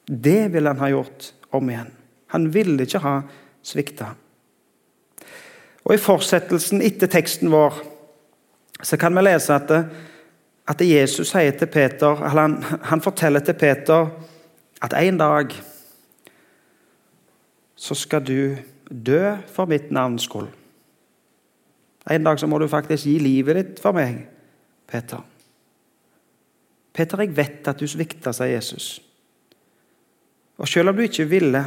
Det 0.07 0.53
ville 0.53 0.69
han 0.69 0.83
ha 0.83 0.91
gjort 0.93 1.33
om 1.55 1.71
igjen. 1.71 1.91
Han 2.35 2.49
ville 2.53 2.85
ikke 2.85 3.03
ha 3.05 3.15
svikta. 3.65 4.13
Og 5.85 5.95
I 5.95 6.01
fortsettelsen 6.01 6.83
etter 6.85 7.11
teksten 7.13 7.53
vår 7.53 7.83
så 8.85 8.99
kan 9.01 9.15
vi 9.17 9.23
lese 9.25 9.55
at, 9.55 9.71
at 10.69 10.83
Jesus 10.85 11.31
sier 11.31 11.55
til 11.57 11.71
Peter, 11.73 12.21
han, 12.35 12.59
han 12.63 13.05
forteller 13.05 13.45
til 13.45 13.57
Peter 13.57 14.11
at 14.85 14.97
en 14.99 15.21
dag 15.21 15.55
så 17.77 17.97
skal 17.97 18.25
du 18.25 18.57
dø 18.89 19.23
for 19.53 19.69
mitt 19.69 19.91
navns 19.93 20.27
skyld. 20.29 20.51
En 22.11 22.25
dag 22.25 22.41
så 22.41 22.47
må 22.47 22.59
du 22.61 22.69
faktisk 22.69 23.07
gi 23.09 23.17
livet 23.23 23.57
ditt 23.57 23.81
for 23.81 23.97
meg, 23.97 24.27
Peter. 24.89 25.23
Peter, 26.95 27.23
jeg 27.25 27.37
vet 27.37 27.69
at 27.69 27.81
du 27.81 27.89
svikta, 27.89 28.33
sier 28.37 28.55
Jesus. 28.55 28.99
Og 30.59 30.69
selv 30.71 30.91
om 30.91 30.97
du 30.97 31.03
ikke 31.03 31.27
ville, 31.29 31.65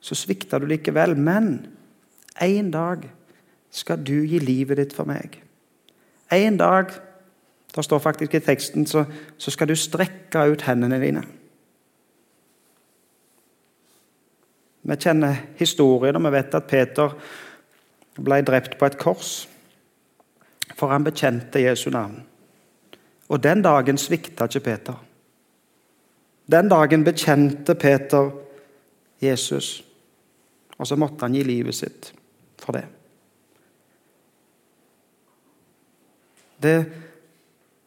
så 0.00 0.16
svikta 0.16 0.58
du 0.58 0.66
likevel. 0.70 1.16
Men 1.16 1.66
en 2.40 2.70
dag 2.72 3.04
skal 3.70 4.00
du 4.02 4.22
gi 4.24 4.40
livet 4.42 4.80
ditt 4.80 4.96
for 4.96 5.08
meg. 5.08 5.36
En 6.32 6.56
dag 6.56 6.94
det 7.70 7.84
står 7.84 7.98
faktisk 8.02 8.34
i 8.34 8.42
teksten 8.42 8.86
så, 8.86 9.04
så 9.38 9.50
skal 9.50 9.68
du 9.70 9.76
strekke 9.78 10.42
ut 10.50 10.64
hendene 10.66 10.98
dine. 11.02 11.22
Vi 14.82 14.96
kjenner 14.96 15.36
historien, 15.60 16.16
og 16.16 16.24
vi 16.24 16.32
vet 16.34 16.56
at 16.56 16.66
Peter 16.66 17.14
ble 18.18 18.40
drept 18.42 18.74
på 18.78 18.88
et 18.88 18.98
kors. 18.98 19.34
For 20.74 20.90
han 20.90 21.04
bekjente 21.06 21.62
Jesu 21.62 21.90
navn. 21.94 22.22
Og 23.30 23.42
den 23.42 23.62
dagen 23.62 24.00
svikta 24.00 24.48
ikke 24.48 24.64
Peter. 24.64 24.96
Den 26.50 26.68
dagen 26.68 27.04
bekjente 27.06 27.74
Peter 27.74 28.30
Jesus. 29.22 29.84
Og 30.76 30.86
så 30.86 30.96
måtte 30.96 31.24
han 31.24 31.34
gi 31.36 31.44
livet 31.44 31.76
sitt 31.76 32.10
for 32.58 32.74
det. 32.74 32.86
Det 36.60 36.72
er 36.74 36.84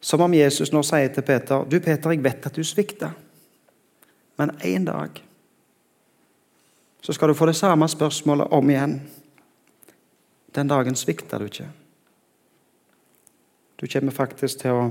som 0.04 0.20
om 0.20 0.34
Jesus 0.34 0.72
nå 0.72 0.82
sier 0.84 1.08
til 1.14 1.24
Peter 1.24 1.64
du 1.64 1.78
Peter, 1.80 2.12
jeg 2.12 2.24
vet 2.24 2.46
at 2.46 2.56
du 2.56 2.64
svikta, 2.64 3.08
men 4.36 4.50
en 4.60 4.84
dag 4.84 5.22
så 7.00 7.12
skal 7.12 7.28
du 7.28 7.36
få 7.36 7.46
det 7.46 7.56
samme 7.56 7.88
spørsmålet 7.88 8.52
om 8.52 8.70
igjen. 8.70 8.98
Den 10.54 10.68
dagen 10.68 10.96
svikta 10.96 11.38
du 11.38 11.46
ikke. 11.48 11.68
Du 13.80 13.86
kommer 13.88 14.12
faktisk 14.12 14.60
til 14.62 14.76
å 14.76 14.84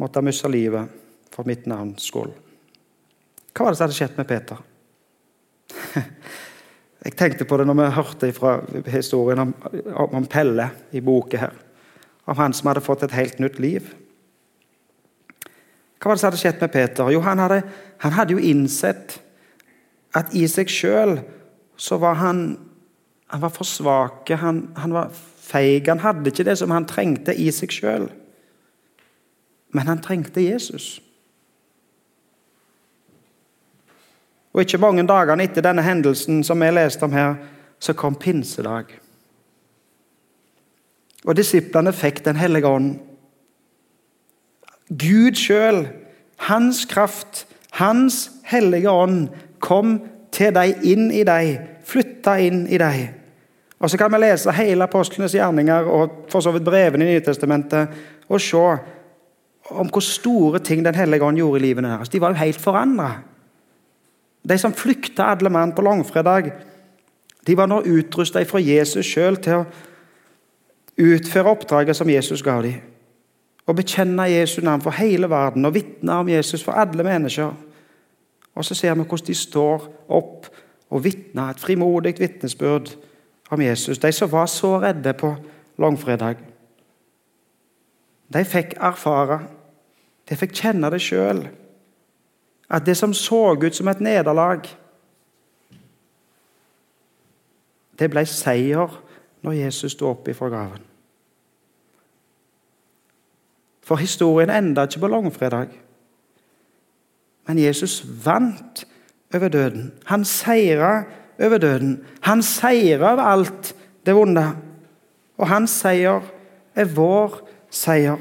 måtte 0.00 0.24
miste 0.24 0.48
livet 0.52 0.92
for 1.32 1.48
mitt 1.48 1.64
navns 1.66 2.08
skyld. 2.08 2.45
Hva 3.56 3.64
var 3.64 3.72
det 3.72 3.78
som 3.78 3.86
hadde 3.86 3.96
skjedd 3.96 4.18
med 4.18 4.28
Peter? 4.28 4.58
Jeg 7.06 7.14
tenkte 7.16 7.46
på 7.48 7.56
det 7.56 7.64
når 7.68 7.78
vi 7.78 7.86
hørte 7.96 8.32
fra 8.36 8.56
historien 8.90 9.40
om, 9.46 9.54
om 9.94 10.26
Pelle 10.28 10.68
i 10.92 11.00
boka 11.00 11.40
her. 11.40 11.54
Om 12.26 12.36
han 12.36 12.52
som 12.56 12.68
hadde 12.68 12.84
fått 12.84 13.06
et 13.06 13.14
helt 13.16 13.38
nytt 13.40 13.60
liv. 13.62 13.86
Hva 15.96 16.10
var 16.10 16.18
det 16.18 16.20
som 16.20 16.28
hadde 16.28 16.42
skjedd 16.42 16.60
med 16.60 16.74
Peter? 16.74 17.12
Jo, 17.14 17.22
han 17.24 17.40
hadde, 17.40 17.62
han 18.02 18.16
hadde 18.18 18.36
jo 18.36 18.42
innsett 18.42 19.20
at 20.16 20.34
i 20.36 20.44
seg 20.50 20.68
sjøl 20.72 21.18
så 21.80 22.00
var 22.02 22.20
han 22.20 22.46
han 23.26 23.42
var 23.42 23.50
for 23.50 23.66
svak, 23.66 24.30
han, 24.38 24.68
han 24.78 24.92
var 24.94 25.08
feig. 25.42 25.88
Han 25.88 25.98
hadde 25.98 26.30
ikke 26.30 26.44
det 26.46 26.54
som 26.60 26.70
han 26.70 26.86
trengte 26.86 27.34
i 27.34 27.48
seg 27.54 27.72
sjøl. 27.74 28.06
Men 29.74 29.90
han 29.90 30.02
trengte 30.02 30.44
Jesus. 30.44 31.00
Og 34.56 34.62
ikke 34.64 34.80
mange 34.80 35.04
dagene 35.04 35.44
etter 35.44 35.60
denne 35.60 35.84
hendelsen 35.84 36.40
som 36.44 36.62
vi 36.64 36.70
leste 36.72 37.04
om 37.04 37.12
her, 37.12 37.34
så 37.78 37.92
kom 37.92 38.14
pinsedag. 38.16 38.88
Og 41.26 41.36
disiplene 41.36 41.92
fikk 41.92 42.24
Den 42.24 42.36
hellige 42.40 42.66
ånd. 42.66 42.94
Gud 44.88 45.36
sjøl, 45.36 45.86
hans 46.48 46.84
kraft, 46.88 47.44
hans 47.70 48.30
hellige 48.44 48.90
ånd, 48.90 49.28
kom 49.60 49.98
til 50.32 50.54
deg, 50.54 50.80
inn 50.86 51.10
i 51.12 51.24
deg, 51.26 51.60
flytta 51.84 52.38
inn 52.40 52.64
i 52.66 52.78
deg. 52.78 53.12
Og 53.78 53.90
Så 53.90 53.98
kan 53.98 54.12
vi 54.12 54.22
lese 54.22 54.52
hele 54.56 54.84
apostlenes 54.84 55.34
gjerninger 55.34 55.84
og 55.84 56.24
for 56.32 56.40
så 56.40 56.50
vidt 56.54 56.64
brevene 56.64 57.04
i 57.04 57.18
Nytestamentet 57.18 57.88
og 58.28 58.40
se 58.40 58.56
om 59.70 59.88
hvor 59.90 60.00
store 60.00 60.58
ting 60.58 60.84
Den 60.84 60.94
hellige 60.94 61.24
ånd 61.24 61.36
gjorde 61.36 61.60
i 61.60 61.66
livene 61.66 61.88
deres. 61.88 62.08
De 62.08 62.20
var 62.20 62.32
jo 62.32 62.44
helt 62.44 62.60
forandra. 62.60 63.10
De 64.46 64.58
som 64.58 64.74
flykta 64.74 65.32
alle 65.32 65.50
mann 65.50 65.74
på 65.74 65.82
langfredag, 65.82 66.52
de 67.46 67.56
var 67.56 67.66
nå 67.70 67.80
utrusta 67.82 68.42
fra 68.46 68.60
Jesus 68.62 69.06
sjøl 69.06 69.38
til 69.42 69.62
å 69.62 69.66
utføre 70.96 71.52
oppdraget 71.52 71.98
som 71.98 72.10
Jesus 72.10 72.44
ga 72.46 72.60
dem. 72.62 72.78
Å 73.66 73.74
bekjenne 73.74 74.28
Jesu 74.30 74.60
navn 74.62 74.84
for 74.84 74.94
hele 74.94 75.26
verden 75.30 75.66
og 75.66 75.74
vitne 75.74 76.20
om 76.22 76.28
Jesus 76.30 76.62
for 76.62 76.78
alle 76.78 77.02
mennesker. 77.02 77.50
Og 78.54 78.64
så 78.64 78.76
ser 78.78 78.94
vi 78.94 79.02
hvordan 79.02 79.26
de 79.26 79.34
står 79.34 79.88
opp 80.14 80.46
og 80.94 81.02
vitner 81.02 81.50
et 81.50 81.60
frimodig 81.60 82.14
vitnesbyrd 82.20 82.92
om 83.50 83.62
Jesus. 83.62 83.98
De 83.98 84.12
som 84.14 84.30
var 84.30 84.46
så 84.46 84.76
redde 84.82 85.12
på 85.18 85.32
langfredag. 85.82 86.38
De 88.30 88.42
fikk 88.46 88.78
erfare, 88.78 89.40
de 90.30 90.38
fikk 90.38 90.54
kjenne 90.62 90.90
det 90.94 91.02
sjøl 91.02 91.44
at 92.68 92.86
det 92.86 92.96
som 92.96 93.14
så 93.14 93.54
ut 93.54 93.74
som 93.74 93.88
et 93.88 94.00
nederlag, 94.00 94.66
det 97.98 98.10
ble 98.10 98.26
seier 98.28 98.92
når 99.46 99.58
Jesus 99.60 99.94
sto 99.96 100.10
opp 100.10 100.28
ifra 100.28 100.50
graven. 100.52 100.82
For 103.86 104.02
historien 104.02 104.50
enda 104.50 104.84
ikke 104.86 105.04
på 105.04 105.12
langfredag. 105.12 105.70
Men 107.46 107.58
Jesus 107.62 108.00
vant 108.24 108.82
over 109.34 109.48
døden. 109.48 109.92
Han 110.10 110.24
seira 110.24 111.04
over 111.38 111.58
døden. 111.58 112.00
Han 112.20 112.42
seira 112.42 113.12
over 113.12 113.22
alt 113.22 113.74
det 114.06 114.14
vonde. 114.14 114.46
Og 115.38 115.48
hans 115.48 115.70
seier 115.70 116.24
er 116.74 116.90
vår 116.96 117.40
seier. 117.70 118.18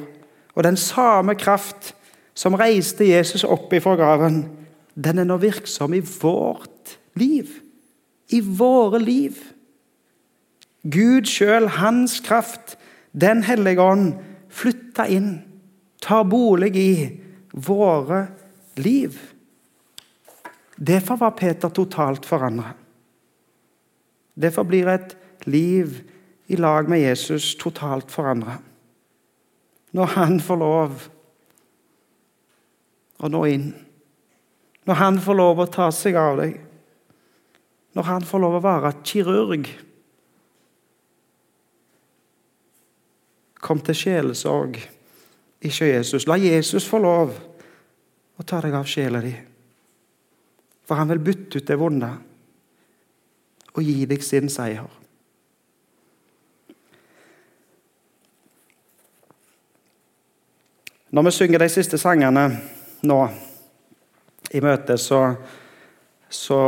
Og 0.56 0.64
den 0.64 0.78
samme 0.78 1.36
kraft 1.36 1.96
som 2.36 2.56
reiste 2.60 3.08
Jesus 3.08 3.46
opp 3.48 3.74
ifra 3.74 3.96
graven, 3.96 4.44
den 4.96 5.20
er 5.20 5.28
nå 5.28 5.38
virksom 5.40 5.96
i 5.96 6.02
vårt 6.04 6.98
liv. 7.20 7.50
I 8.30 8.42
våre 8.42 9.00
liv. 9.00 9.40
Gud 10.84 11.30
sjøl, 11.30 11.68
hans 11.80 12.20
kraft, 12.26 12.78
Den 13.16 13.46
hellige 13.48 13.80
ånd, 13.80 14.10
flytta 14.52 15.06
inn, 15.08 15.38
tar 16.04 16.26
bolig 16.28 16.74
i 16.76 16.90
våre 17.56 18.26
liv. 18.76 19.16
Derfor 20.76 21.22
var 21.22 21.32
Peter 21.40 21.72
totalt 21.72 22.28
forandra. 22.28 22.74
Derfor 24.36 24.68
blir 24.68 24.92
et 24.92 25.16
liv 25.48 26.02
i 26.52 26.60
lag 26.60 26.90
med 26.92 27.06
Jesus 27.06 27.54
totalt 27.56 28.12
forandra. 28.12 28.58
Når 29.96 30.12
han 30.18 30.40
får 30.44 30.60
lov 30.60 31.08
og 33.24 33.32
nå 33.32 33.44
inn. 33.50 33.70
Når 34.86 35.00
han 35.02 35.20
får 35.22 35.38
lov 35.40 35.62
å 35.62 35.70
ta 35.72 35.90
seg 35.96 36.18
av 36.20 36.40
deg. 36.42 36.60
Når 37.96 38.08
han 38.10 38.28
får 38.28 38.44
lov 38.44 38.58
å 38.58 38.64
være 38.64 38.92
kirurg. 39.08 39.70
Kom 43.66 43.82
til 43.82 43.98
sjelesorg, 43.98 44.78
ikke 45.66 45.88
Jesus. 45.90 46.28
La 46.30 46.38
Jesus 46.38 46.86
få 46.86 47.00
lov 47.02 47.34
å 48.36 48.46
ta 48.46 48.60
deg 48.62 48.76
av 48.78 48.86
sjela 48.90 49.24
di. 49.24 49.34
For 50.86 51.00
han 51.00 51.10
vil 51.10 51.24
bytte 51.24 51.58
ut 51.64 51.66
det 51.72 51.80
vonde 51.82 52.12
og 53.76 53.82
gi 53.84 54.06
deg 54.08 54.22
sin 54.24 54.52
seier. 54.52 54.86
Når 61.16 61.26
vi 61.26 61.32
synger 61.32 61.64
de 61.64 61.72
siste 61.72 61.98
sangene 61.98 62.50
nå 63.08 63.22
i 64.56 64.62
møtet, 64.64 65.02
så, 65.02 65.22
så 66.30 66.60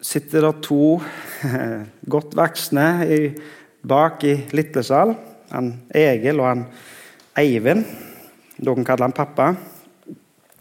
sitter 0.00 0.46
det 0.48 0.52
to 0.66 0.98
godt 2.14 2.36
voksne 2.38 2.88
bak 3.88 4.24
i 4.28 4.34
Litlesal. 4.54 5.14
Han 5.52 5.72
Egil 5.94 6.40
og 6.42 6.50
han 6.50 6.64
Eivind. 7.38 7.84
Noen 8.66 8.86
kaller 8.86 9.08
han 9.08 9.16
pappa. 9.16 9.52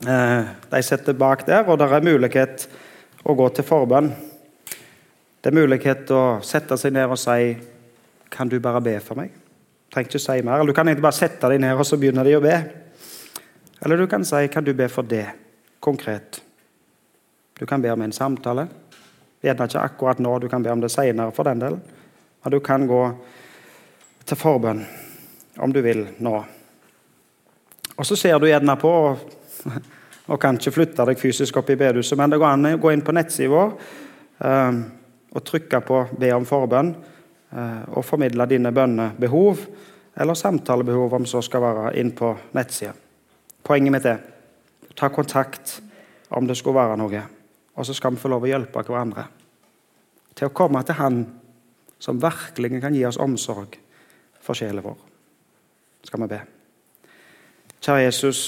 Eh, 0.06 0.50
de 0.70 0.82
sitter 0.86 1.18
bak 1.18 1.46
der, 1.48 1.66
og 1.66 1.80
det 1.82 1.90
er 1.90 2.06
mulighet 2.06 2.68
å 3.26 3.34
gå 3.38 3.48
til 3.56 3.66
forbønn. 3.66 4.12
Det 5.42 5.50
er 5.50 5.58
mulighet 5.58 6.12
å 6.14 6.24
sette 6.46 6.78
seg 6.78 6.94
ned 6.96 7.10
og 7.10 7.20
si 7.22 7.56
Kan 8.28 8.50
du 8.52 8.58
bare 8.60 8.82
be 8.84 8.98
for 9.00 9.16
meg? 9.16 9.32
Trenger 9.88 10.10
ikke 10.10 10.20
si 10.20 10.42
mer. 10.44 10.60
Eller 10.60 10.68
du 10.68 10.76
kan 10.76 10.90
egentlig 10.90 11.06
bare 11.06 11.16
sette 11.16 11.48
deg 11.48 11.62
ned 11.64 11.80
og 11.80 11.86
så 11.88 11.96
begynner 11.96 12.28
de 12.28 12.34
å 12.36 12.42
be. 12.44 12.58
Eller 13.80 13.98
du 13.98 14.08
kan 14.08 14.26
si 14.26 14.48
Kan 14.48 14.64
du 14.64 14.74
be 14.74 14.90
for 14.90 15.04
det? 15.04 15.28
Konkret. 15.80 16.42
Du 17.60 17.66
kan 17.66 17.82
be 17.82 17.92
om 17.92 18.02
en 18.02 18.12
samtale. 18.12 18.68
Gjerne 19.42 19.66
ikke 19.66 19.82
akkurat 19.82 20.20
nå, 20.20 20.40
du 20.40 20.50
kan 20.50 20.64
be 20.64 20.72
om 20.72 20.82
det 20.82 20.90
seinere 20.90 21.32
for 21.32 21.44
den 21.44 21.60
del. 21.60 21.80
Men 22.44 22.52
du 22.52 22.60
kan 22.60 22.88
gå 22.88 23.02
til 24.26 24.38
forbønn 24.38 24.84
om 25.58 25.74
du 25.74 25.82
vil 25.82 26.08
nå. 26.18 26.36
Og 27.98 28.06
så 28.06 28.16
ser 28.16 28.40
du 28.40 28.48
gjerne 28.50 28.76
på 28.78 28.92
og 30.28 30.40
kan 30.42 30.60
ikke 30.60 30.74
flytte 30.76 31.06
deg 31.08 31.20
fysisk 31.20 31.58
opp 31.58 31.70
i 31.74 31.80
bedehuset, 31.80 32.18
men 32.20 32.30
det 32.30 32.38
går 32.42 32.50
an 32.52 32.70
å 32.70 32.78
gå 32.82 32.92
inn 32.94 33.06
på 33.06 33.16
nettsida 33.16 33.50
vår 33.54 33.72
eh, 34.46 34.82
og 35.34 35.46
trykke 35.46 35.82
på 35.88 36.04
'be 36.18 36.32
om 36.36 36.46
forbønn' 36.46 36.94
eh, 36.94 37.84
og 37.90 38.06
formidle 38.06 38.46
dine 38.46 38.72
bønnebehov 38.72 39.66
eller 40.18 40.34
samtalebehov, 40.34 41.14
om 41.14 41.26
så 41.26 41.42
skal 41.42 41.62
være, 41.62 41.98
inn 42.00 42.12
på 42.12 42.36
nettsida. 42.58 42.94
Poenget 43.64 43.94
mitt 43.94 44.06
er 44.06 44.22
ta 44.98 45.10
kontakt 45.14 45.82
om 46.30 46.48
det 46.48 46.58
skulle 46.58 46.80
være 46.80 46.98
noe. 47.00 47.24
Og 47.78 47.86
så 47.86 47.94
skal 47.94 48.16
vi 48.16 48.22
få 48.22 48.32
lov 48.32 48.46
å 48.46 48.50
hjelpe 48.50 48.84
hverandre 48.84 49.28
til 50.38 50.50
å 50.50 50.54
komme 50.54 50.84
til 50.86 50.98
Han 51.00 51.22
som 52.00 52.22
virkelig 52.22 52.82
kan 52.82 52.94
gi 52.94 53.06
oss 53.10 53.18
omsorg 53.18 53.78
for 54.42 54.58
sjelen 54.58 54.86
vår. 54.86 54.98
Skal 56.06 56.22
vi 56.24 56.30
be. 56.32 56.42
Kjære 57.82 58.04
Jesus. 58.06 58.42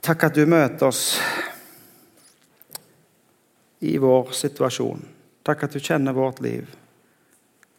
Takk 0.00 0.24
at 0.30 0.36
du 0.36 0.46
møter 0.48 0.88
oss 0.88 1.20
i 3.84 3.96
vår 4.00 4.32
situasjon. 4.36 5.02
Takk 5.44 5.66
at 5.66 5.76
du 5.76 5.80
kjenner 5.80 6.16
vårt 6.16 6.40
liv. 6.44 6.68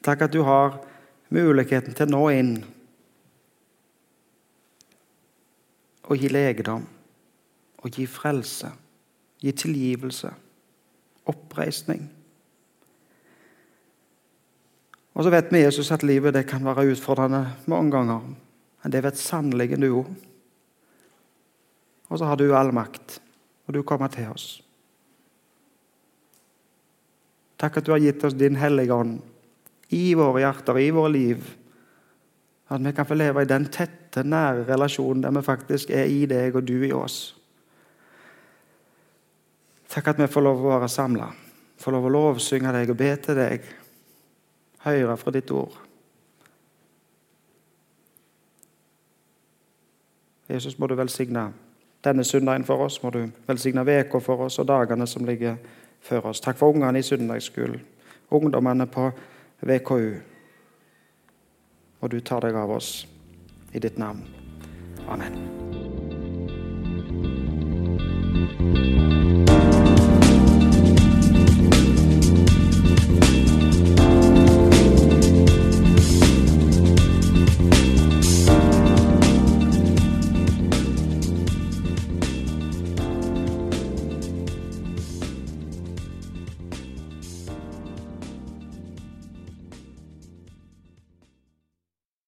Takk 0.06 0.28
at 0.28 0.34
du 0.34 0.42
har 0.46 0.78
muligheten 1.34 1.98
til 1.98 2.10
å 2.10 2.14
nå 2.14 2.24
inn 2.34 2.54
og 6.12 6.20
gi 6.20 6.30
legedom 6.32 6.84
og 7.82 7.96
gi 7.96 8.06
frelse, 8.06 8.70
gi 9.42 9.52
tilgivelse, 9.58 10.30
oppreisning. 11.32 12.04
Og 15.16 15.26
så 15.26 15.32
vet 15.34 15.50
vi 15.52 15.64
Jesus 15.64 15.92
at 15.92 16.06
livet 16.08 16.36
det 16.36 16.46
kan 16.50 16.66
være 16.66 16.92
utfordrende 16.94 17.46
mange 17.72 17.92
ganger, 17.96 18.28
men 18.84 18.94
det 18.94 19.04
vet 19.04 19.20
sannelig 19.20 19.80
du 19.80 19.90
òg. 20.04 20.12
Og 22.12 22.20
så 22.20 22.28
har 22.28 22.36
du 22.36 22.52
all 22.56 22.74
makt, 22.76 23.22
og 23.68 23.74
du 23.74 23.82
kommer 23.88 24.12
til 24.12 24.28
oss. 24.32 24.60
Takk 27.62 27.78
at 27.78 27.86
du 27.86 27.94
har 27.94 28.02
gitt 28.04 28.24
oss 28.26 28.36
din 28.36 28.58
Hellige 28.60 28.94
Ånd 28.94 29.20
i 29.94 30.14
våre 30.18 30.42
hjerter, 30.44 30.80
i 30.82 30.92
våre 30.92 31.12
liv. 31.14 31.44
At 32.72 32.86
vi 32.86 32.92
kan 32.96 33.06
få 33.06 33.14
leve 33.20 33.42
i 33.42 33.50
den 33.50 33.66
tette, 33.68 34.24
nære 34.24 34.64
relasjonen 34.70 35.24
der 35.24 35.32
vi 35.36 35.42
faktisk 35.44 35.90
er 35.90 36.08
i 36.08 36.26
deg 36.26 36.56
og 36.56 36.68
du 36.68 36.84
i 36.88 36.92
oss. 36.96 37.36
Takk 39.92 40.08
at 40.08 40.20
vi 40.22 40.28
får 40.32 40.46
lov 40.46 40.64
å 40.64 40.72
være 40.78 40.88
samla, 40.88 41.28
får 41.78 41.92
lov 41.92 42.08
å 42.08 42.14
lovsynge 42.16 42.72
deg 42.72 42.94
og 42.94 42.98
be 42.98 43.10
til 43.20 43.36
deg, 43.36 43.66
høre 44.86 45.18
fra 45.20 45.34
ditt 45.36 45.52
ord. 45.52 45.76
Jesus, 50.52 50.80
må 50.80 50.88
du 50.88 50.96
velsigne 50.96 51.50
denne 52.04 52.24
søndagen 52.24 52.66
for 52.68 52.84
oss. 52.86 53.04
Må 53.04 53.10
du 53.10 53.22
velsigne 53.48 53.84
uka 53.84 54.20
for 54.20 54.48
oss 54.48 54.60
og 54.60 54.68
dagene 54.68 55.08
som 55.08 55.26
ligger 55.26 55.56
før 56.02 56.32
oss. 56.32 56.42
Takk 56.42 56.58
for 56.58 56.74
ungene 56.74 57.00
i 57.00 57.08
søndagsskolen, 57.08 57.80
ungdommene 58.32 58.88
på 58.88 59.12
VKU. 59.62 60.31
Og 62.02 62.10
du 62.10 62.20
tar 62.20 62.42
deg 62.46 62.58
av 62.58 62.74
oss 62.78 63.06
i 63.74 63.80
ditt 63.80 63.98
navn. 64.02 64.26
Amen. 65.08 65.62